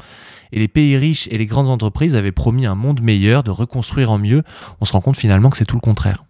Et 0.53 0.59
les 0.59 0.69
pays 0.69 0.99
riches 0.99 1.27
et 1.31 1.39
les 1.39 1.47
grandes 1.47 1.69
entreprises 1.71 2.17
avaient 2.17 2.33
promis 2.33 2.67
un 2.67 2.75
monde 2.75 3.01
meilleur, 3.01 3.43
de 3.43 3.51
reconstruire 3.51 4.11
en 4.11 4.19
mieux. 4.19 4.43
On 4.83 4.85
se 4.85 4.93
rend 4.93 5.01
compte 5.01 5.17
finalement 5.17 5.49
que 5.49 5.57
c'est 5.57 5.65
tout 5.65 5.77
le 5.77 5.81
contraire. 5.81 6.25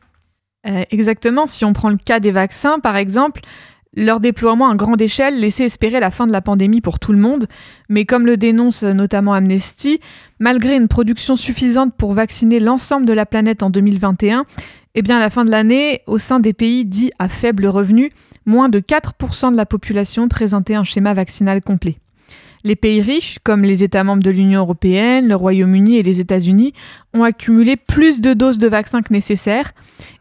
Euh, 0.67 0.83
exactement, 0.91 1.47
si 1.47 1.65
on 1.65 1.73
prend 1.73 1.91
le 1.91 1.97
cas 1.97 2.21
des 2.21 2.31
vaccins 2.31 2.79
par 2.81 2.97
exemple, 2.97 3.43
leur 3.95 4.21
déploiement 4.21 4.69
à 4.69 4.75
grande 4.75 5.01
échelle 5.01 5.41
laissait 5.41 5.65
espérer 5.65 6.01
la 6.01 6.11
fin 6.11 6.27
de 6.27 6.33
la 6.33 6.43
pandémie 6.43 6.81
pour 6.81 6.99
tout 6.99 7.13
le 7.13 7.19
monde, 7.19 7.47
mais 7.89 8.05
comme 8.05 8.27
le 8.27 8.37
dénonce 8.37 8.83
notamment 8.83 9.33
Amnesty, 9.33 10.01
malgré 10.39 10.77
une 10.77 10.89
production 10.89 11.35
suffisante 11.35 11.95
pour 11.97 12.13
vacciner 12.13 12.61
l'ensemble 12.61 13.07
de 13.07 13.13
la 13.13 13.25
planète 13.25 13.63
en 13.63 13.71
2021, 13.71 14.45
eh 14.97 15.03
bien 15.03 15.17
à 15.17 15.21
la 15.21 15.31
fin 15.31 15.45
de 15.45 15.51
l'année, 15.51 16.03
au 16.07 16.19
sein 16.19 16.41
des 16.41 16.53
pays 16.53 16.85
dits 16.85 17.11
à 17.19 17.29
faible 17.29 17.67
revenu, 17.67 18.11
moins 18.45 18.69
de 18.69 18.81
4% 18.81 19.53
de 19.53 19.57
la 19.57 19.67
population 19.67 20.29
présentait 20.29 20.75
un 20.75 20.85
schéma 20.85 21.15
vaccinal 21.15 21.61
complet. 21.63 21.99
Les 22.67 22.75
pays 22.75 23.01
riches, 23.01 23.39
comme 23.45 23.63
les 23.63 23.85
États 23.85 24.03
membres 24.03 24.25
de 24.25 24.31
l'Union 24.31 24.59
européenne, 24.59 25.29
le 25.29 25.37
Royaume-Uni 25.37 25.99
et 25.99 26.03
les 26.03 26.19
États-Unis, 26.19 26.73
ont 27.15 27.23
accumulé 27.23 27.77
plus 27.77 28.21
de 28.21 28.35
doses 28.35 28.59
de 28.59 28.67
vaccins 28.67 29.03
que 29.03 29.13
nécessaire, 29.13 29.71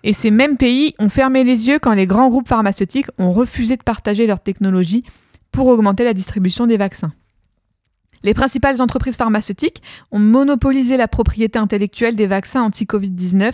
et 0.03 0.13
ces 0.13 0.29
mêmes 0.29 0.55
pays 0.55 0.93
ont 0.99 1.10
fermé 1.10 1.43
les 1.43 1.67
yeux 1.67 1.79
quand 1.79 1.95
les 1.95 2.05
grands 2.05 2.29
groupes 2.29 2.47
pharmaceutiques 2.47 3.08
ont 3.17 3.31
refusé 3.31 3.77
de 3.77 3.81
partager 3.81 4.27
leur 4.27 4.41
technologie 4.41 5.03
pour 5.51 5.65
augmenter 5.65 6.03
la 6.03 6.13
distribution 6.13 6.67
des 6.67 6.77
vaccins. 6.77 7.13
Les 8.21 8.36
principales 8.36 8.79
entreprises 8.79 9.15
pharmaceutiques 9.15 9.81
ont 10.12 10.19
monopolisé 10.19 10.97
la 10.97 11.08
propriété 11.08 11.58
intellectuelle 11.58 12.15
des 12.15 12.27
vaccins 12.27 12.62
anti-Covid-19 12.62 13.53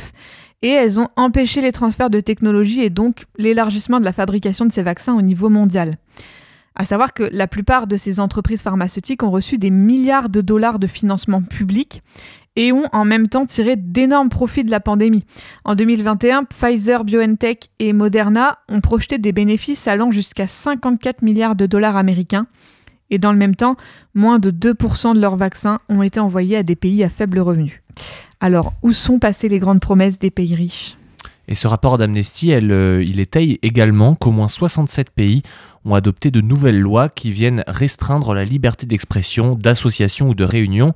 et 0.64 0.68
elles 0.68 1.00
ont 1.00 1.08
empêché 1.16 1.62
les 1.62 1.72
transferts 1.72 2.10
de 2.10 2.20
technologie 2.20 2.82
et 2.82 2.90
donc 2.90 3.24
l'élargissement 3.38 4.02
de 4.02 4.06
la 4.06 4.12
fabrication 4.12 4.66
de 4.66 4.74
ces 4.74 4.84
vaccins 4.84 5.14
au 5.14 5.22
niveau 5.22 5.48
mondial. 5.48 5.96
À 6.76 6.86
savoir 6.86 7.14
que 7.14 7.24
la 7.32 7.48
plupart 7.48 7.88
de 7.88 7.98
ces 7.98 8.20
entreprises 8.20 8.62
pharmaceutiques 8.62 9.24
ont 9.24 9.32
reçu 9.32 9.58
des 9.58 9.70
milliards 9.70 10.30
de 10.30 10.42
dollars 10.42 10.80
de 10.80 10.88
financement 10.88 11.42
public 11.42 12.02
et 12.56 12.72
ont 12.72 12.86
en 12.92 13.06
même 13.06 13.28
temps 13.28 13.46
tiré 13.46 13.76
d'énormes 13.76 14.30
profits 14.30 14.64
de 14.64 14.72
la 14.72 14.80
pandémie. 14.80 15.26
En 15.64 15.76
2021, 15.76 16.44
Pfizer, 16.46 17.04
BioNTech 17.04 17.70
et 17.80 17.94
Moderna 17.94 18.60
ont 18.70 18.82
projeté 18.82 19.18
des 19.18 19.32
bénéfices 19.32 19.88
allant 19.88 20.12
jusqu'à 20.12 20.48
54 20.48 21.22
milliards 21.22 21.56
de 21.56 21.66
dollars 21.66 21.96
américains. 21.96 22.48
Et 23.10 23.18
dans 23.18 23.34
le 23.34 23.38
même 23.38 23.56
temps, 23.56 23.76
moins 24.16 24.40
de 24.40 24.52
2% 24.52 25.16
de 25.16 25.20
leurs 25.20 25.36
vaccins 25.36 25.80
ont 25.90 26.02
été 26.02 26.20
envoyés 26.20 26.58
à 26.58 26.64
des 26.64 26.78
pays 26.78 27.04
à 27.04 27.10
faible 27.10 27.40
revenu. 27.40 27.84
Alors, 28.40 28.74
où 28.82 28.94
sont 28.94 29.20
passées 29.20 29.50
les 29.50 29.60
grandes 29.60 29.82
promesses 29.82 30.18
des 30.18 30.32
pays 30.32 30.56
riches? 30.56 30.98
Et 31.48 31.56
ce 31.56 31.68
rapport 31.68 31.98
d'Amnesty, 31.98 32.54
euh, 32.54 33.04
il 33.06 33.20
étaye 33.20 33.60
également 33.62 34.16
qu'au 34.16 34.32
moins 34.32 34.48
67 34.48 35.10
pays 35.10 35.42
ont 35.86 35.96
adopté 35.96 36.32
de 36.32 36.42
nouvelles 36.42 36.80
lois 36.80 37.10
qui 37.10 37.32
viennent 37.32 37.64
restreindre 37.68 38.34
la 38.34 38.46
liberté 38.46 38.86
d'expression, 38.86 39.56
d'association 39.56 40.30
ou 40.30 40.36
de 40.36 40.44
réunion. 40.44 40.94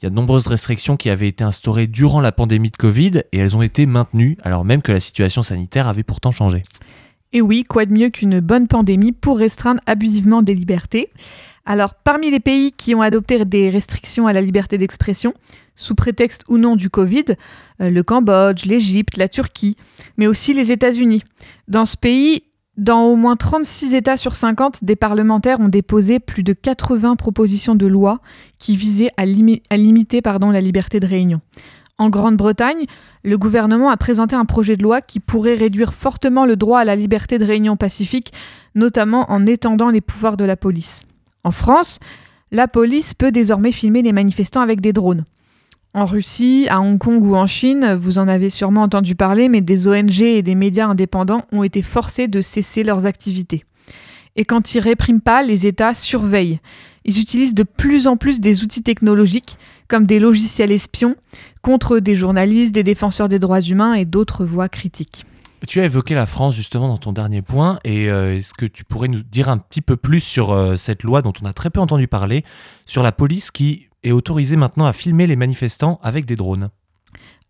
Il 0.00 0.04
y 0.04 0.06
a 0.06 0.10
de 0.10 0.14
nombreuses 0.14 0.46
restrictions 0.46 0.96
qui 0.96 1.10
avaient 1.10 1.28
été 1.28 1.44
instaurées 1.44 1.86
durant 1.86 2.20
la 2.20 2.32
pandémie 2.32 2.70
de 2.70 2.76
Covid 2.76 3.22
et 3.32 3.38
elles 3.38 3.56
ont 3.56 3.62
été 3.62 3.86
maintenues 3.86 4.36
alors 4.42 4.64
même 4.64 4.82
que 4.82 4.92
la 4.92 5.00
situation 5.00 5.42
sanitaire 5.42 5.86
avait 5.86 6.02
pourtant 6.02 6.30
changé. 6.30 6.62
Et 7.32 7.40
oui, 7.40 7.64
quoi 7.64 7.86
de 7.86 7.92
mieux 7.92 8.10
qu'une 8.10 8.40
bonne 8.40 8.68
pandémie 8.68 9.12
pour 9.12 9.38
restreindre 9.38 9.80
abusivement 9.86 10.42
des 10.42 10.54
libertés? 10.54 11.10
Alors, 11.64 11.94
parmi 11.94 12.30
les 12.30 12.40
pays 12.40 12.72
qui 12.72 12.94
ont 12.94 13.02
adopté 13.02 13.44
des 13.44 13.70
restrictions 13.70 14.26
à 14.26 14.32
la 14.32 14.40
liberté 14.40 14.78
d'expression, 14.78 15.32
sous 15.76 15.94
prétexte 15.94 16.42
ou 16.48 16.58
non 16.58 16.74
du 16.74 16.90
Covid, 16.90 17.24
euh, 17.80 17.88
le 17.88 18.02
Cambodge, 18.02 18.64
l'Égypte, 18.66 19.16
la 19.16 19.28
Turquie, 19.28 19.76
mais 20.16 20.26
aussi 20.26 20.54
les 20.54 20.72
États-Unis. 20.72 21.22
Dans 21.68 21.86
ce 21.86 21.96
pays, 21.96 22.42
dans 22.78 23.04
au 23.04 23.16
moins 23.16 23.36
36 23.36 23.94
États 23.94 24.16
sur 24.16 24.34
50, 24.34 24.84
des 24.84 24.96
parlementaires 24.96 25.60
ont 25.60 25.68
déposé 25.68 26.20
plus 26.20 26.42
de 26.42 26.54
80 26.54 27.16
propositions 27.16 27.74
de 27.74 27.86
loi 27.86 28.20
qui 28.58 28.76
visaient 28.76 29.10
à, 29.18 29.26
limiter 29.26 30.20
la 30.24 30.60
liberté 30.60 30.98
de 30.98 31.06
réunion. 31.06 31.40
En 31.98 32.08
Grande-Bretagne, 32.08 32.86
le 33.22 33.36
gouvernement 33.36 33.90
a 33.90 33.96
présenté 33.96 34.34
un 34.34 34.46
projet 34.46 34.76
de 34.76 34.82
loi 34.82 35.02
qui 35.02 35.20
pourrait 35.20 35.54
réduire 35.54 35.92
fortement 35.92 36.46
le 36.46 36.56
droit 36.56 36.80
à 36.80 36.84
la 36.84 36.96
liberté 36.96 37.38
de 37.38 37.44
réunion 37.44 37.76
pacifique, 37.76 38.32
notamment 38.74 39.30
en 39.30 39.46
étendant 39.46 39.90
les 39.90 40.00
pouvoirs 40.00 40.38
de 40.38 40.46
la 40.46 40.56
police. 40.56 41.02
En 41.44 41.50
France, 41.50 42.00
la 42.50 42.68
police 42.68 43.12
peut 43.12 43.32
désormais 43.32 43.72
filmer 43.72 44.02
les 44.02 44.12
manifestants 44.12 44.62
avec 44.62 44.80
des 44.80 44.92
drones. 44.94 45.24
En 45.94 46.06
Russie, 46.06 46.66
à 46.70 46.80
Hong 46.80 46.98
Kong 46.98 47.22
ou 47.22 47.36
en 47.36 47.46
Chine, 47.46 47.94
vous 47.94 48.18
en 48.18 48.26
avez 48.26 48.48
sûrement 48.48 48.82
entendu 48.82 49.14
parler, 49.14 49.50
mais 49.50 49.60
des 49.60 49.88
ONG 49.88 50.22
et 50.22 50.40
des 50.40 50.54
médias 50.54 50.86
indépendants 50.86 51.44
ont 51.52 51.64
été 51.64 51.82
forcés 51.82 52.28
de 52.28 52.40
cesser 52.40 52.82
leurs 52.82 53.04
activités. 53.04 53.64
Et 54.36 54.46
quand 54.46 54.74
ils 54.74 54.80
répriment 54.80 55.20
pas, 55.20 55.42
les 55.42 55.66
États 55.66 55.92
surveillent. 55.92 56.60
Ils 57.04 57.20
utilisent 57.20 57.54
de 57.54 57.64
plus 57.64 58.06
en 58.06 58.16
plus 58.16 58.40
des 58.40 58.62
outils 58.62 58.82
technologiques, 58.82 59.58
comme 59.86 60.06
des 60.06 60.18
logiciels 60.18 60.72
espions, 60.72 61.14
contre 61.60 61.98
des 61.98 62.16
journalistes, 62.16 62.74
des 62.74 62.84
défenseurs 62.84 63.28
des 63.28 63.38
droits 63.38 63.60
humains 63.60 63.92
et 63.92 64.06
d'autres 64.06 64.46
voix 64.46 64.70
critiques. 64.70 65.26
Tu 65.68 65.80
as 65.80 65.84
évoqué 65.84 66.14
la 66.14 66.24
France 66.26 66.56
justement 66.56 66.88
dans 66.88 66.96
ton 66.96 67.12
dernier 67.12 67.42
point, 67.42 67.78
et 67.84 68.10
euh, 68.10 68.38
est-ce 68.38 68.54
que 68.54 68.64
tu 68.64 68.84
pourrais 68.84 69.08
nous 69.08 69.22
dire 69.22 69.50
un 69.50 69.58
petit 69.58 69.82
peu 69.82 69.96
plus 69.96 70.20
sur 70.20 70.52
euh, 70.52 70.76
cette 70.78 71.02
loi 71.02 71.20
dont 71.20 71.34
on 71.42 71.46
a 71.46 71.52
très 71.52 71.68
peu 71.68 71.80
entendu 71.80 72.08
parler, 72.08 72.44
sur 72.86 73.02
la 73.02 73.12
police 73.12 73.50
qui 73.50 73.88
est 74.02 74.12
autorisée 74.12 74.56
maintenant 74.56 74.86
à 74.86 74.92
filmer 74.92 75.26
les 75.26 75.36
manifestants 75.36 76.00
avec 76.02 76.24
des 76.24 76.36
drones 76.36 76.70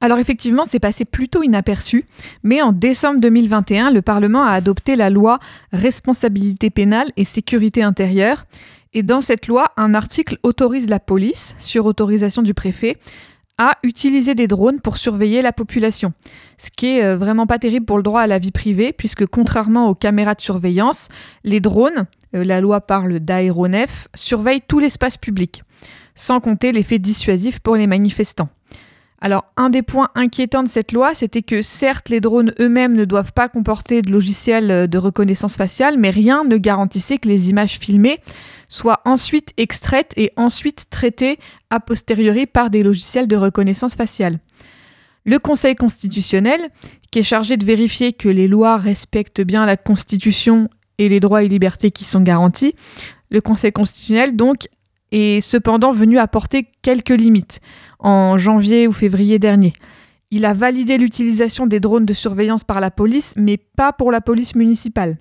alors 0.03 0.19
effectivement, 0.19 0.65
c'est 0.69 0.81
passé 0.81 1.05
plutôt 1.05 1.45
inaperçu, 1.45 2.07
mais 2.43 2.61
en 2.61 2.73
décembre 2.73 3.21
2021, 3.21 3.93
le 3.93 4.03
Parlement 4.03 4.43
a 4.43 4.51
adopté 4.51 4.97
la 4.97 5.11
loi 5.11 5.39
Responsabilité 5.73 6.71
pénale 6.71 7.13
et 7.17 7.25
sécurité 7.25 7.85
intérieure. 7.85 8.47
Et 8.95 9.05
dans 9.05 9.21
cette 9.21 9.47
loi, 9.47 9.69
un 9.77 9.95
article 9.95 10.39
autorise 10.43 10.89
la 10.89 10.99
police, 10.99 11.55
sur 11.61 11.87
autorisation 11.87 12.43
du 12.43 12.53
préfet, 12.53 12.99
à 13.59 13.79
utiliser 13.85 14.35
des 14.35 14.49
drones 14.49 14.81
pour 14.81 14.97
surveiller 14.97 15.41
la 15.41 15.53
population. 15.53 16.13
Ce 16.59 16.69
qui 16.77 16.99
est 16.99 17.05
euh, 17.05 17.17
vraiment 17.17 17.47
pas 17.47 17.61
terrible 17.61 17.87
pour 17.87 17.97
le 17.97 18.03
droit 18.03 18.23
à 18.23 18.27
la 18.27 18.41
vie 18.41 18.51
privée, 18.51 18.93
puisque 18.93 19.27
contrairement 19.27 19.89
aux 19.89 19.95
caméras 19.95 20.35
de 20.35 20.41
surveillance, 20.41 21.09
les 21.45 21.61
drones, 21.61 22.07
euh, 22.35 22.43
la 22.43 22.61
loi 22.61 22.81
parle 22.81 23.21
d'aéronefs, 23.21 24.09
surveillent 24.15 24.63
tout 24.67 24.81
l'espace 24.81 25.17
public, 25.17 25.63
sans 26.15 26.41
compter 26.41 26.73
l'effet 26.73 26.99
dissuasif 26.99 27.61
pour 27.61 27.77
les 27.77 27.87
manifestants. 27.87 28.49
Alors, 29.25 29.45
un 29.57 29.71
des 29.71 29.83
points 29.83 30.09
inquiétants 30.17 30.65
de 30.65 30.69
cette 30.69 30.91
loi, 30.91 31.15
c'était 31.15 31.43
que 31.43 31.63
certes, 31.63 32.09
les 32.09 32.21
drones 32.21 32.53
eux-mêmes 32.59 32.95
ne 32.95 33.05
doivent 33.05 33.33
pas 33.33 33.49
comporter 33.49 34.03
de 34.03 34.11
logiciel 34.11 34.71
euh, 34.73 34.87
de 34.89 34.99
reconnaissance 34.99 35.57
faciale, 35.57 35.97
mais 35.97 36.11
rien 36.11 36.43
ne 36.43 36.57
garantissait 36.57 37.19
que 37.19 37.29
les 37.29 37.49
images 37.49 37.79
filmées 37.79 38.19
soient 38.69 39.01
ensuite 39.05 39.53
extraites 39.59 40.13
et 40.17 40.33
ensuite 40.37 40.87
traitées 40.91 41.39
a 41.71 41.79
posteriori 41.79 42.47
par 42.47 42.69
des 42.69 42.83
logiciels 42.83 43.29
de 43.29 43.37
reconnaissance 43.37 43.95
faciale. 43.95 44.41
Le 45.25 45.39
Conseil 45.39 45.77
constitutionnel, 45.77 46.71
qui 47.13 47.21
est 47.21 47.23
chargé 47.23 47.57
de 47.57 47.65
vérifier 47.65 48.13
que 48.13 48.29
les 48.29 48.49
lois 48.49 48.77
respectent 48.77 49.43
bien 49.43 49.67
la 49.67 49.77
Constitution 49.77 50.69
et 50.99 51.09
les 51.09 51.21
droits 51.21 51.45
et 51.45 51.49
libertés 51.49 51.93
qui 51.93 52.03
sont 52.03 52.23
garantis, 52.23 52.75
le 53.31 53.41
Conseil 53.41 53.71
constitutionnel 53.71 54.35
donc 54.35 54.67
est 55.13 55.41
cependant 55.41 55.93
venu 55.93 56.19
apporter 56.19 56.67
quelques 56.83 57.11
limites 57.11 57.61
en 58.01 58.37
janvier 58.37 58.89
ou 58.89 58.93
février 58.93 59.39
dernier. 59.39 59.73
Il 60.33 60.45
a 60.47 60.55
validé 60.55 60.99
l'utilisation 60.99 61.67
des 61.67 61.79
drones 61.79 62.07
de 62.07 62.15
surveillance 62.15 62.65
par 62.65 62.81
la 62.81 62.91
police, 62.91 63.35
mais 63.37 63.59
pas 63.59 63.93
pour 63.93 64.11
la 64.11 64.23
police 64.23 64.55
municipale. 64.55 65.19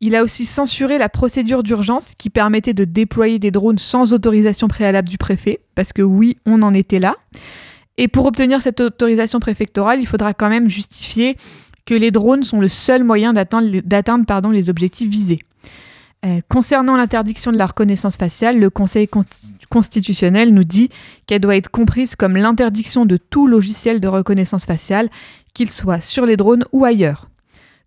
Il 0.00 0.16
a 0.16 0.24
aussi 0.24 0.46
censuré 0.46 0.96
la 0.96 1.08
procédure 1.08 1.62
d'urgence 1.62 2.14
qui 2.16 2.30
permettait 2.30 2.72
de 2.72 2.84
déployer 2.84 3.38
des 3.38 3.50
drones 3.50 3.78
sans 3.78 4.12
autorisation 4.14 4.66
préalable 4.68 5.08
du 5.08 5.18
préfet, 5.18 5.60
parce 5.74 5.92
que 5.92 6.02
oui, 6.02 6.36
on 6.46 6.62
en 6.62 6.72
était 6.72 7.00
là. 7.00 7.16
Et 7.98 8.08
pour 8.08 8.24
obtenir 8.26 8.62
cette 8.62 8.80
autorisation 8.80 9.40
préfectorale, 9.40 10.00
il 10.00 10.06
faudra 10.06 10.32
quand 10.32 10.48
même 10.48 10.70
justifier 10.70 11.36
que 11.84 11.94
les 11.94 12.10
drones 12.10 12.44
sont 12.44 12.60
le 12.60 12.68
seul 12.68 13.02
moyen 13.02 13.32
d'atteindre 13.34 14.52
les 14.52 14.70
objectifs 14.70 15.08
visés. 15.08 15.40
Euh, 16.26 16.40
concernant 16.48 16.96
l'interdiction 16.96 17.52
de 17.52 17.58
la 17.58 17.66
reconnaissance 17.66 18.16
faciale, 18.16 18.58
le 18.58 18.70
Conseil 18.70 19.08
constitutionnel 19.68 20.52
nous 20.52 20.64
dit 20.64 20.90
qu'elle 21.26 21.40
doit 21.40 21.56
être 21.56 21.70
comprise 21.70 22.16
comme 22.16 22.36
l'interdiction 22.36 23.06
de 23.06 23.16
tout 23.16 23.46
logiciel 23.46 24.00
de 24.00 24.08
reconnaissance 24.08 24.64
faciale, 24.64 25.10
qu'il 25.54 25.70
soit 25.70 26.00
sur 26.00 26.26
les 26.26 26.36
drones 26.36 26.64
ou 26.72 26.84
ailleurs. 26.84 27.28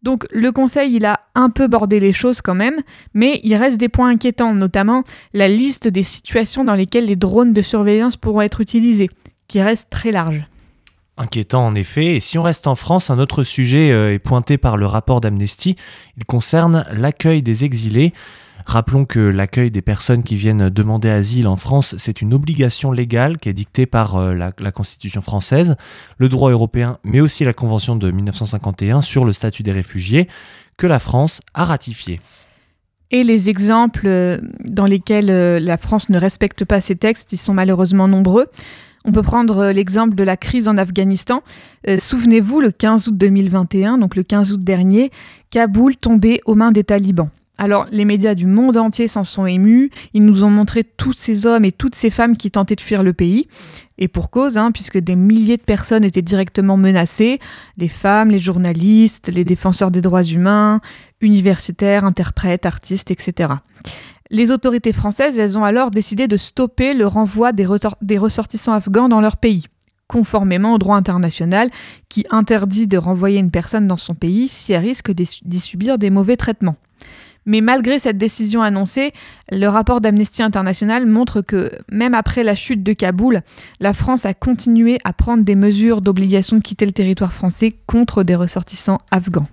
Donc 0.02 0.26
le 0.32 0.52
Conseil, 0.52 0.96
il 0.96 1.06
a 1.06 1.20
un 1.36 1.50
peu 1.50 1.68
bordé 1.68 2.00
les 2.00 2.14
choses 2.14 2.42
quand 2.42 2.56
même, 2.56 2.80
mais 3.14 3.42
il 3.44 3.54
reste 3.56 3.78
des 3.78 3.90
points 3.90 4.10
inquiétants, 4.10 4.54
notamment 4.54 5.04
la 5.34 5.50
liste 5.50 5.90
des 5.90 6.04
situations 6.04 6.64
dans 6.64 6.76
lesquelles 6.76 7.06
les 7.06 7.18
drones 7.18 7.54
de 7.54 7.62
surveillance 7.62 8.16
pourront 8.16 8.42
être 8.42 8.62
utilisés, 8.62 9.10
qui 9.50 9.62
reste 9.62 9.90
très 9.90 10.12
large. 10.12 10.46
Inquiétant 11.22 11.68
en 11.68 11.76
effet, 11.76 12.16
et 12.16 12.20
si 12.20 12.40
on 12.40 12.42
reste 12.42 12.66
en 12.66 12.74
France, 12.74 13.12
un 13.12 13.20
autre 13.20 13.44
sujet 13.44 13.92
euh, 13.92 14.12
est 14.12 14.18
pointé 14.18 14.58
par 14.58 14.76
le 14.76 14.88
rapport 14.88 15.22
d'Amnesty, 15.22 15.76
il 16.18 16.26
concerne 16.26 16.84
l'accueil 16.92 17.44
des 17.44 17.64
exilés. 17.64 18.12
Rappelons 18.66 19.06
que 19.06 19.20
l'accueil 19.20 19.70
des 19.70 19.84
personnes 19.84 20.24
qui 20.24 20.36
viennent 20.36 20.70
demander 20.70 21.12
asile 21.12 21.48
en 21.48 21.58
France, 21.58 21.94
c'est 22.00 22.24
une 22.24 22.34
obligation 22.34 22.92
légale 22.92 23.38
qui 23.38 23.50
est 23.50 23.54
dictée 23.54 23.86
par 23.86 24.16
euh, 24.16 24.34
la, 24.34 24.72
Constitution 24.72 25.22
française, 25.22 25.76
le 26.18 26.28
droit 26.28 26.50
européen, 26.50 26.98
mais 27.04 27.20
aussi 27.20 27.46
la 27.46 27.54
Convention 27.54 27.96
de 27.96 28.10
1951 28.10 29.04
sur 29.04 29.24
le 29.24 29.32
statut 29.32 29.62
des 29.62 29.72
réfugiés, 29.72 30.28
que 30.76 30.88
la 30.88 30.98
France 30.98 31.42
a 31.54 31.66
ratifié. 31.66 32.20
Et 33.12 33.24
les 33.24 33.48
exemples 33.48 34.08
euh, 34.08 34.40
dans 34.66 34.86
lesquels 34.86 35.28
la 35.28 35.78
France 35.78 36.10
ne 36.10 36.18
respecte 36.18 36.66
pas 36.66 36.82
ces 36.82 36.96
textes, 36.96 37.32
ils 37.32 37.38
sont 37.38 37.54
malheureusement 37.54 38.08
nombreux. 38.08 38.48
On 39.06 39.12
peut 39.12 39.22
prendre 39.22 39.58
euh, 39.58 39.74
l'exemple 39.74 40.16
de 40.16 40.24
la 40.24 40.38
crise 40.38 40.68
en 40.68 40.78
Afghanistan. 40.78 41.44
Souvenez-vous, 41.98 42.62
le 42.62 42.72
15 42.72 43.08
août 43.08 43.18
2021, 43.18 43.98
donc 43.98 44.16
le 44.16 44.24
15 44.24 44.54
août 44.54 44.64
dernier, 44.64 45.12
Kaboul 45.50 45.98
tombait 45.98 46.40
aux 46.46 46.54
mains 46.54 46.72
des 46.72 46.84
talibans. 46.84 47.30
Alors, 47.62 47.86
les 47.92 48.06
médias 48.06 48.34
du 48.34 48.48
monde 48.48 48.76
entier 48.76 49.08
s'en 49.08 49.24
sont 49.24 49.46
émus. 49.46 49.92
Ils 50.16 50.26
nous 50.26 50.44
ont 50.44 50.50
montré 50.50 50.84
tous 50.84 51.14
ces 51.14 51.46
hommes 51.46 51.64
et 51.64 51.72
toutes 51.72 51.94
ces 51.94 52.10
femmes 52.10 52.36
qui 52.36 52.50
tentaient 52.50 52.76
de 52.76 52.82
fuir 52.82 53.04
le 53.04 53.14
pays. 53.14 53.48
Et 54.00 54.08
pour 54.08 54.32
cause, 54.32 54.58
hein, 54.58 54.72
puisque 54.72 54.98
des 54.98 55.16
milliers 55.16 55.58
de 55.58 55.62
personnes 55.62 56.04
étaient 56.04 56.24
directement 56.24 56.76
menacées 56.76 57.40
les 57.78 57.88
femmes, 57.88 58.32
les 58.32 58.40
journalistes, 58.40 59.30
les 59.32 59.44
défenseurs 59.44 59.92
des 59.92 60.02
droits 60.02 60.24
humains, 60.24 60.82
universitaires, 61.22 62.04
interprètes, 62.04 62.66
artistes, 62.66 63.12
etc. 63.12 63.50
Les 64.34 64.50
autorités 64.50 64.94
françaises, 64.94 65.38
elles 65.38 65.58
ont 65.58 65.66
alors 65.66 65.92
décidé 65.92 66.30
de 66.30 66.38
stopper 66.38 66.94
le 66.94 67.06
renvoi 67.06 67.52
des, 67.52 67.66
ressortissants 67.66 68.72
afghans 68.72 69.10
dans 69.10 69.20
leur 69.20 69.36
pays 69.36 69.66
conformément 70.08 70.74
au 70.74 70.78
droit 70.78 70.98
international 70.98 71.70
qui 72.10 72.26
interdit 72.32 72.86
de 72.86 72.98
renvoyer 72.98 73.40
une 73.40 73.52
personne 73.52 73.88
dans 73.88 73.98
son 73.98 74.14
pays 74.14 74.50
si 74.50 74.74
elle 74.74 74.84
risque 74.84 75.12
d'y 75.12 75.60
subir 75.60 75.98
des 75.98 76.10
mauvais 76.10 76.36
traitements. 76.36 76.76
Mais 77.46 77.62
malgré 77.62 77.98
cette 77.98 78.18
décision 78.18 78.62
annoncée, 78.62 79.14
le 79.52 79.68
rapport 79.68 80.00
d'Amnesty 80.02 80.44
International 80.44 81.06
montre 81.06 81.42
que 81.42 81.72
même 81.92 82.14
après 82.14 82.44
la 82.44 82.56
chute 82.56 82.84
de 82.84 82.94
Kaboul, 82.94 83.42
la 83.80 83.94
France 83.94 84.26
a 84.26 84.34
continué 84.34 84.98
à 85.06 85.14
prendre 85.14 85.44
des 85.44 85.56
mesures 85.56 86.02
d'obligation 86.02 86.58
de 86.58 86.62
quitter 86.62 86.86
le 86.86 86.92
territoire 86.92 87.34
français 87.34 87.74
contre 87.88 88.24
des 88.24 88.36
ressortissants 88.36 89.00
afghans. 89.12 89.48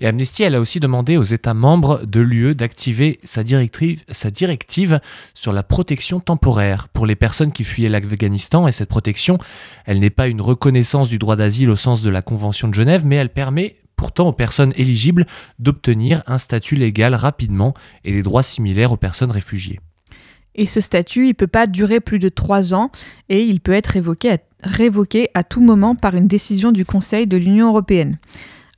Et 0.00 0.06
Amnesty, 0.06 0.42
elle 0.42 0.54
a 0.54 0.60
aussi 0.60 0.80
demandé 0.80 1.16
aux 1.16 1.24
États 1.24 1.54
membres 1.54 2.04
de 2.04 2.20
l'UE 2.20 2.54
d'activer 2.54 3.18
sa 3.24 3.42
directive, 3.42 5.00
sur 5.34 5.52
la 5.52 5.62
protection 5.62 6.20
temporaire 6.20 6.88
pour 6.88 7.06
les 7.06 7.16
personnes 7.16 7.52
qui 7.52 7.64
fuyaient 7.64 7.88
l'Afghanistan. 7.88 8.68
Et 8.68 8.72
cette 8.72 8.88
protection, 8.88 9.38
elle 9.84 10.00
n'est 10.00 10.10
pas 10.10 10.28
une 10.28 10.40
reconnaissance 10.40 11.08
du 11.08 11.18
droit 11.18 11.36
d'asile 11.36 11.70
au 11.70 11.76
sens 11.76 12.02
de 12.02 12.10
la 12.10 12.22
Convention 12.22 12.68
de 12.68 12.74
Genève, 12.74 13.04
mais 13.06 13.16
elle 13.16 13.30
permet 13.30 13.76
pourtant 13.96 14.28
aux 14.28 14.32
personnes 14.32 14.74
éligibles 14.76 15.26
d'obtenir 15.58 16.22
un 16.26 16.38
statut 16.38 16.76
légal 16.76 17.14
rapidement 17.14 17.72
et 18.04 18.12
des 18.12 18.22
droits 18.22 18.42
similaires 18.42 18.92
aux 18.92 18.98
personnes 18.98 19.30
réfugiées. 19.30 19.80
Et 20.54 20.66
ce 20.66 20.80
statut, 20.80 21.24
il 21.24 21.28
ne 21.28 21.32
peut 21.34 21.46
pas 21.46 21.66
durer 21.66 22.00
plus 22.00 22.18
de 22.18 22.28
trois 22.28 22.74
ans 22.74 22.90
et 23.28 23.42
il 23.42 23.60
peut 23.60 23.72
être 23.72 23.96
révoqué 24.62 25.28
à 25.34 25.44
tout 25.44 25.60
moment 25.60 25.94
par 25.94 26.14
une 26.14 26.28
décision 26.28 26.72
du 26.72 26.84
Conseil 26.84 27.26
de 27.26 27.36
l'Union 27.36 27.68
européenne. 27.68 28.18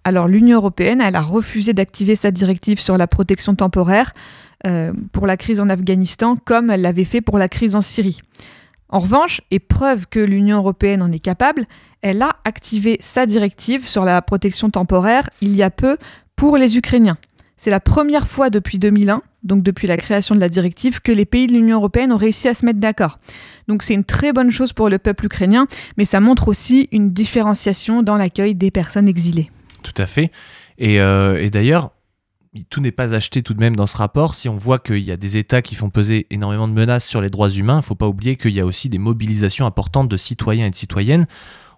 Alors 0.09 0.27
l'Union 0.27 0.57
européenne, 0.57 1.03
elle 1.03 1.17
a 1.17 1.21
refusé 1.21 1.75
d'activer 1.75 2.17
sa 2.17 2.31
directive 2.31 2.81
sur 2.81 2.97
la 2.97 3.07
protection 3.07 3.55
temporaire 3.55 4.15
euh, 4.67 4.91
pour 5.13 5.27
la 5.27 5.37
crise 5.37 5.61
en 5.61 5.69
Afghanistan 5.69 6.39
comme 6.43 6.71
elle 6.71 6.81
l'avait 6.81 7.05
fait 7.05 7.21
pour 7.21 7.37
la 7.37 7.47
crise 7.47 7.77
en 7.77 7.83
Syrie. 7.83 8.23
En 8.89 9.01
revanche, 9.01 9.43
et 9.51 9.59
preuve 9.59 10.07
que 10.07 10.19
l'Union 10.19 10.57
européenne 10.57 11.03
en 11.03 11.13
est 11.13 11.19
capable, 11.19 11.67
elle 12.01 12.23
a 12.23 12.37
activé 12.47 12.97
sa 13.01 13.27
directive 13.27 13.87
sur 13.87 14.03
la 14.07 14.23
protection 14.23 14.71
temporaire 14.71 15.29
il 15.43 15.55
y 15.55 15.63
a 15.63 15.69
peu 15.69 15.99
pour 16.37 16.57
les 16.57 16.79
Ukrainiens. 16.79 17.19
C'est 17.59 17.71
la 17.71 17.79
première 17.79 18.29
fois 18.29 18.49
depuis 18.49 18.79
2001, 18.79 19.21
donc 19.43 19.63
depuis 19.63 19.87
la 19.87 19.99
création 19.99 20.35
de 20.35 20.41
la 20.41 20.49
directive, 20.49 21.03
que 21.03 21.13
les 21.13 21.27
pays 21.27 21.49
de 21.49 21.53
l'Union 21.53 21.77
européenne 21.77 22.15
ont 22.15 22.17
réussi 22.17 22.49
à 22.49 22.55
se 22.55 22.65
mettre 22.65 22.81
d'accord. 22.81 23.19
Donc 23.69 23.83
c'est 23.83 23.93
une 23.93 24.05
très 24.05 24.33
bonne 24.33 24.51
chose 24.51 24.73
pour 24.73 24.89
le 24.89 24.97
peuple 24.97 25.27
ukrainien, 25.27 25.67
mais 25.99 26.07
ça 26.07 26.19
montre 26.19 26.49
aussi 26.49 26.89
une 26.93 27.11
différenciation 27.11 28.03
dans 28.03 28.17
l'accueil 28.17 28.55
des 28.55 28.71
personnes 28.71 29.07
exilées. 29.07 29.51
Tout 29.83 29.95
à 29.97 30.07
fait. 30.07 30.31
Et, 30.79 31.01
euh, 31.01 31.43
et 31.43 31.51
d'ailleurs, 31.51 31.93
tout 32.71 32.81
n'est 32.81 32.93
pas 32.93 33.15
acheté 33.15 33.43
tout 33.43 33.55
de 33.55 33.61
même 33.61 33.77
dans 33.77 33.87
ce 33.87 33.97
rapport. 33.97 34.35
Si 34.35 34.49
on 34.49 34.57
voit 34.57 34.79
qu'il 34.79 34.99
y 34.99 35.13
a 35.13 35.17
des 35.17 35.37
États 35.37 35.63
qui 35.63 35.75
font 35.75 35.91
peser 35.91 36.27
énormément 36.31 36.69
de 36.69 36.73
menaces 36.73 37.07
sur 37.07 37.21
les 37.21 37.31
droits 37.31 37.51
humains, 37.51 37.75
il 37.75 37.79
ne 37.79 37.83
faut 37.83 37.95
pas 37.95 38.09
oublier 38.09 38.37
qu'il 38.37 38.53
y 38.53 38.61
a 38.61 38.67
aussi 38.67 38.89
des 38.89 38.99
mobilisations 38.99 39.67
importantes 39.67 40.09
de 40.09 40.17
citoyens 40.17 40.67
et 40.67 40.71
de 40.71 40.77
citoyennes. 40.77 41.27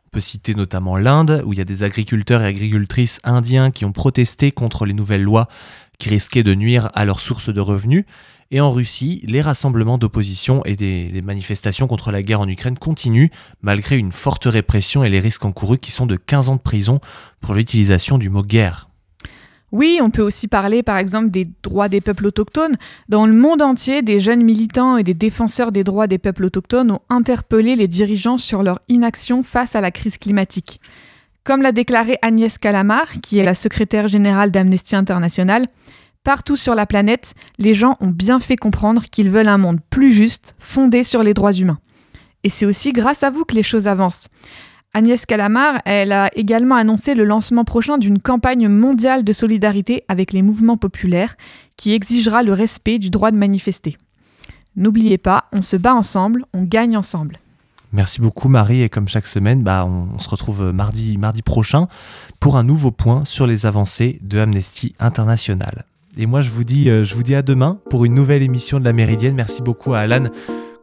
On 0.06 0.10
peut 0.10 0.20
citer 0.20 0.54
notamment 0.54 0.96
l'Inde, 0.96 1.42
où 1.46 1.52
il 1.52 1.58
y 1.58 1.62
a 1.62 1.64
des 1.64 1.82
agriculteurs 1.82 2.42
et 2.42 2.46
agricultrices 2.46 3.20
indiens 3.22 3.70
qui 3.70 3.84
ont 3.84 3.92
protesté 3.92 4.50
contre 4.50 4.84
les 4.84 4.94
nouvelles 4.94 5.22
lois 5.22 5.48
qui 5.98 6.08
risquaient 6.08 6.42
de 6.42 6.54
nuire 6.54 6.90
à 6.94 7.04
leurs 7.04 7.20
sources 7.20 7.52
de 7.52 7.60
revenus. 7.60 8.04
Et 8.52 8.60
en 8.60 8.72
Russie, 8.72 9.22
les 9.28 9.42
rassemblements 9.42 9.96
d'opposition 9.96 10.62
et 10.64 10.74
des, 10.74 11.22
manifestations 11.22 11.86
contre 11.86 12.10
la 12.10 12.22
guerre 12.22 12.40
en 12.40 12.48
Ukraine 12.48 12.76
continuent, 12.76 13.28
malgré 13.62 13.96
une 13.96 14.10
forte 14.10 14.46
répression 14.46 15.04
et 15.04 15.08
les 15.08 15.20
risques 15.20 15.44
encourus 15.44 15.78
qui 15.78 15.92
sont 15.92 16.06
de 16.06 16.16
15 16.16 16.48
ans 16.48 16.56
de 16.56 16.60
prison 16.60 16.98
pour 17.40 17.54
l'utilisation 17.54 18.18
du 18.18 18.28
mot 18.28 18.42
guerre. 18.42 18.88
Oui, 19.70 20.00
on 20.02 20.10
peut 20.10 20.22
aussi 20.22 20.48
parler 20.48 20.82
par 20.82 20.96
exemple 20.96 21.30
des 21.30 21.46
droits 21.62 21.88
des 21.88 22.00
peuples 22.00 22.26
autochtones. 22.26 22.74
Dans 23.08 23.24
le 23.24 23.32
monde 23.32 23.62
entier, 23.62 24.02
des 24.02 24.18
jeunes 24.18 24.42
militants 24.42 24.96
et 24.96 25.04
des 25.04 25.14
défenseurs 25.14 25.70
des 25.70 25.84
droits 25.84 26.08
des 26.08 26.18
peuples 26.18 26.46
autochtones 26.46 26.90
ont 26.90 27.02
interpellé 27.08 27.76
les 27.76 27.86
dirigeants 27.86 28.36
sur 28.36 28.64
leur 28.64 28.80
inaction 28.88 29.44
face 29.44 29.76
à 29.76 29.80
la 29.80 29.92
crise 29.92 30.18
climatique. 30.18 30.80
Comme 31.44 31.62
l'a 31.62 31.70
déclaré 31.70 32.18
Agnès 32.20 32.58
Calamar, 32.58 33.20
qui 33.22 33.38
est 33.38 33.44
la 33.44 33.54
secrétaire 33.54 34.08
générale 34.08 34.50
d'Amnesty 34.50 34.96
International, 34.96 35.68
partout 36.24 36.56
sur 36.56 36.74
la 36.74 36.86
planète, 36.86 37.34
les 37.58 37.74
gens 37.74 37.96
ont 38.00 38.08
bien 38.08 38.40
fait 38.40 38.56
comprendre 38.56 39.02
qu'ils 39.10 39.30
veulent 39.30 39.48
un 39.48 39.58
monde 39.58 39.80
plus 39.90 40.12
juste, 40.12 40.54
fondé 40.58 41.04
sur 41.04 41.22
les 41.22 41.34
droits 41.34 41.52
humains. 41.52 41.78
Et 42.44 42.48
c'est 42.48 42.66
aussi 42.66 42.92
grâce 42.92 43.22
à 43.22 43.30
vous 43.30 43.44
que 43.44 43.54
les 43.54 43.62
choses 43.62 43.86
avancent. 43.86 44.28
Agnès 44.92 45.24
Calamar, 45.24 45.80
elle 45.84 46.10
a 46.10 46.30
également 46.34 46.74
annoncé 46.74 47.14
le 47.14 47.24
lancement 47.24 47.64
prochain 47.64 47.96
d'une 47.96 48.18
campagne 48.18 48.68
mondiale 48.68 49.22
de 49.22 49.32
solidarité 49.32 50.02
avec 50.08 50.32
les 50.32 50.42
mouvements 50.42 50.76
populaires 50.76 51.36
qui 51.76 51.92
exigera 51.92 52.42
le 52.42 52.52
respect 52.52 52.98
du 52.98 53.08
droit 53.08 53.30
de 53.30 53.36
manifester. 53.36 53.96
N'oubliez 54.74 55.18
pas, 55.18 55.44
on 55.52 55.62
se 55.62 55.76
bat 55.76 55.94
ensemble, 55.94 56.44
on 56.52 56.62
gagne 56.62 56.96
ensemble. 56.96 57.38
Merci 57.92 58.20
beaucoup 58.20 58.48
Marie 58.48 58.82
et 58.82 58.88
comme 58.88 59.08
chaque 59.08 59.26
semaine, 59.26 59.62
bah, 59.62 59.84
on, 59.84 60.18
se 60.18 60.28
retrouve 60.28 60.72
mardi, 60.72 61.18
mardi 61.18 61.42
prochain 61.42 61.86
pour 62.40 62.56
un 62.56 62.62
nouveau 62.62 62.90
point 62.90 63.24
sur 63.24 63.46
les 63.46 63.66
avancées 63.66 64.18
de 64.22 64.38
Amnesty 64.38 64.94
International. 64.98 65.84
Et 66.20 66.26
moi 66.26 66.42
je 66.42 66.50
vous 66.50 66.64
dis, 66.64 66.90
euh, 66.90 67.02
je 67.02 67.14
vous 67.14 67.22
dis 67.22 67.34
à 67.34 67.40
demain 67.40 67.78
pour 67.88 68.04
une 68.04 68.14
nouvelle 68.14 68.42
émission 68.42 68.78
de 68.78 68.84
la 68.84 68.92
Méridienne. 68.92 69.34
Merci 69.34 69.62
beaucoup 69.62 69.94
à 69.94 70.00
Alan 70.00 70.24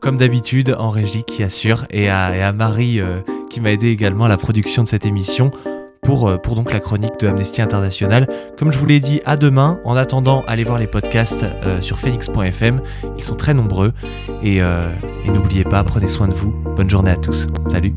comme 0.02 0.18
d'habitude 0.18 0.76
en 0.78 0.90
régie 0.90 1.24
qui 1.24 1.44
assure 1.44 1.84
et 1.92 2.10
à, 2.10 2.52
Marie. 2.54 3.00
Euh, 3.00 3.22
qui 3.50 3.62
m'a 3.62 3.72
aidé 3.72 3.88
également 3.90 4.26
à 4.26 4.28
la 4.28 4.36
production 4.36 4.84
de 4.84 4.88
cette 4.88 5.06
émission. 5.06 5.52
Pour, 6.02 6.28
euh, 6.28 6.38
pour, 6.38 6.56
donc 6.56 6.74
la 6.74 6.80
chronique 6.80 7.20
de 7.20 7.28
Amnesty 7.28 7.62
International. 7.62 8.28
Comme 8.58 8.72
je 8.72 8.78
vous 8.80 8.86
l'ai 8.86 9.00
dit, 9.00 9.22
à 9.26 9.38
demain. 9.38 9.80
En 9.86 9.96
attendant, 9.96 10.44
allez 10.48 10.64
voir 10.64 10.80
les 10.80 10.88
podcasts 10.88 11.46
sur 11.82 12.00
phoenix.fm. 12.00 12.82
Ils 13.16 13.24
sont 13.24 13.36
très 13.36 13.54
nombreux. 13.54 13.94
Et 14.44 14.62
n'oubliez 15.26 15.64
pas, 15.64 15.84
prenez 15.84 16.08
soin 16.08 16.28
de 16.28 16.34
vous. 16.34 16.54
Bonne 16.76 16.90
journée 16.90 17.12
à 17.12 17.18
tous. 17.18 17.48
Salut 17.70 17.94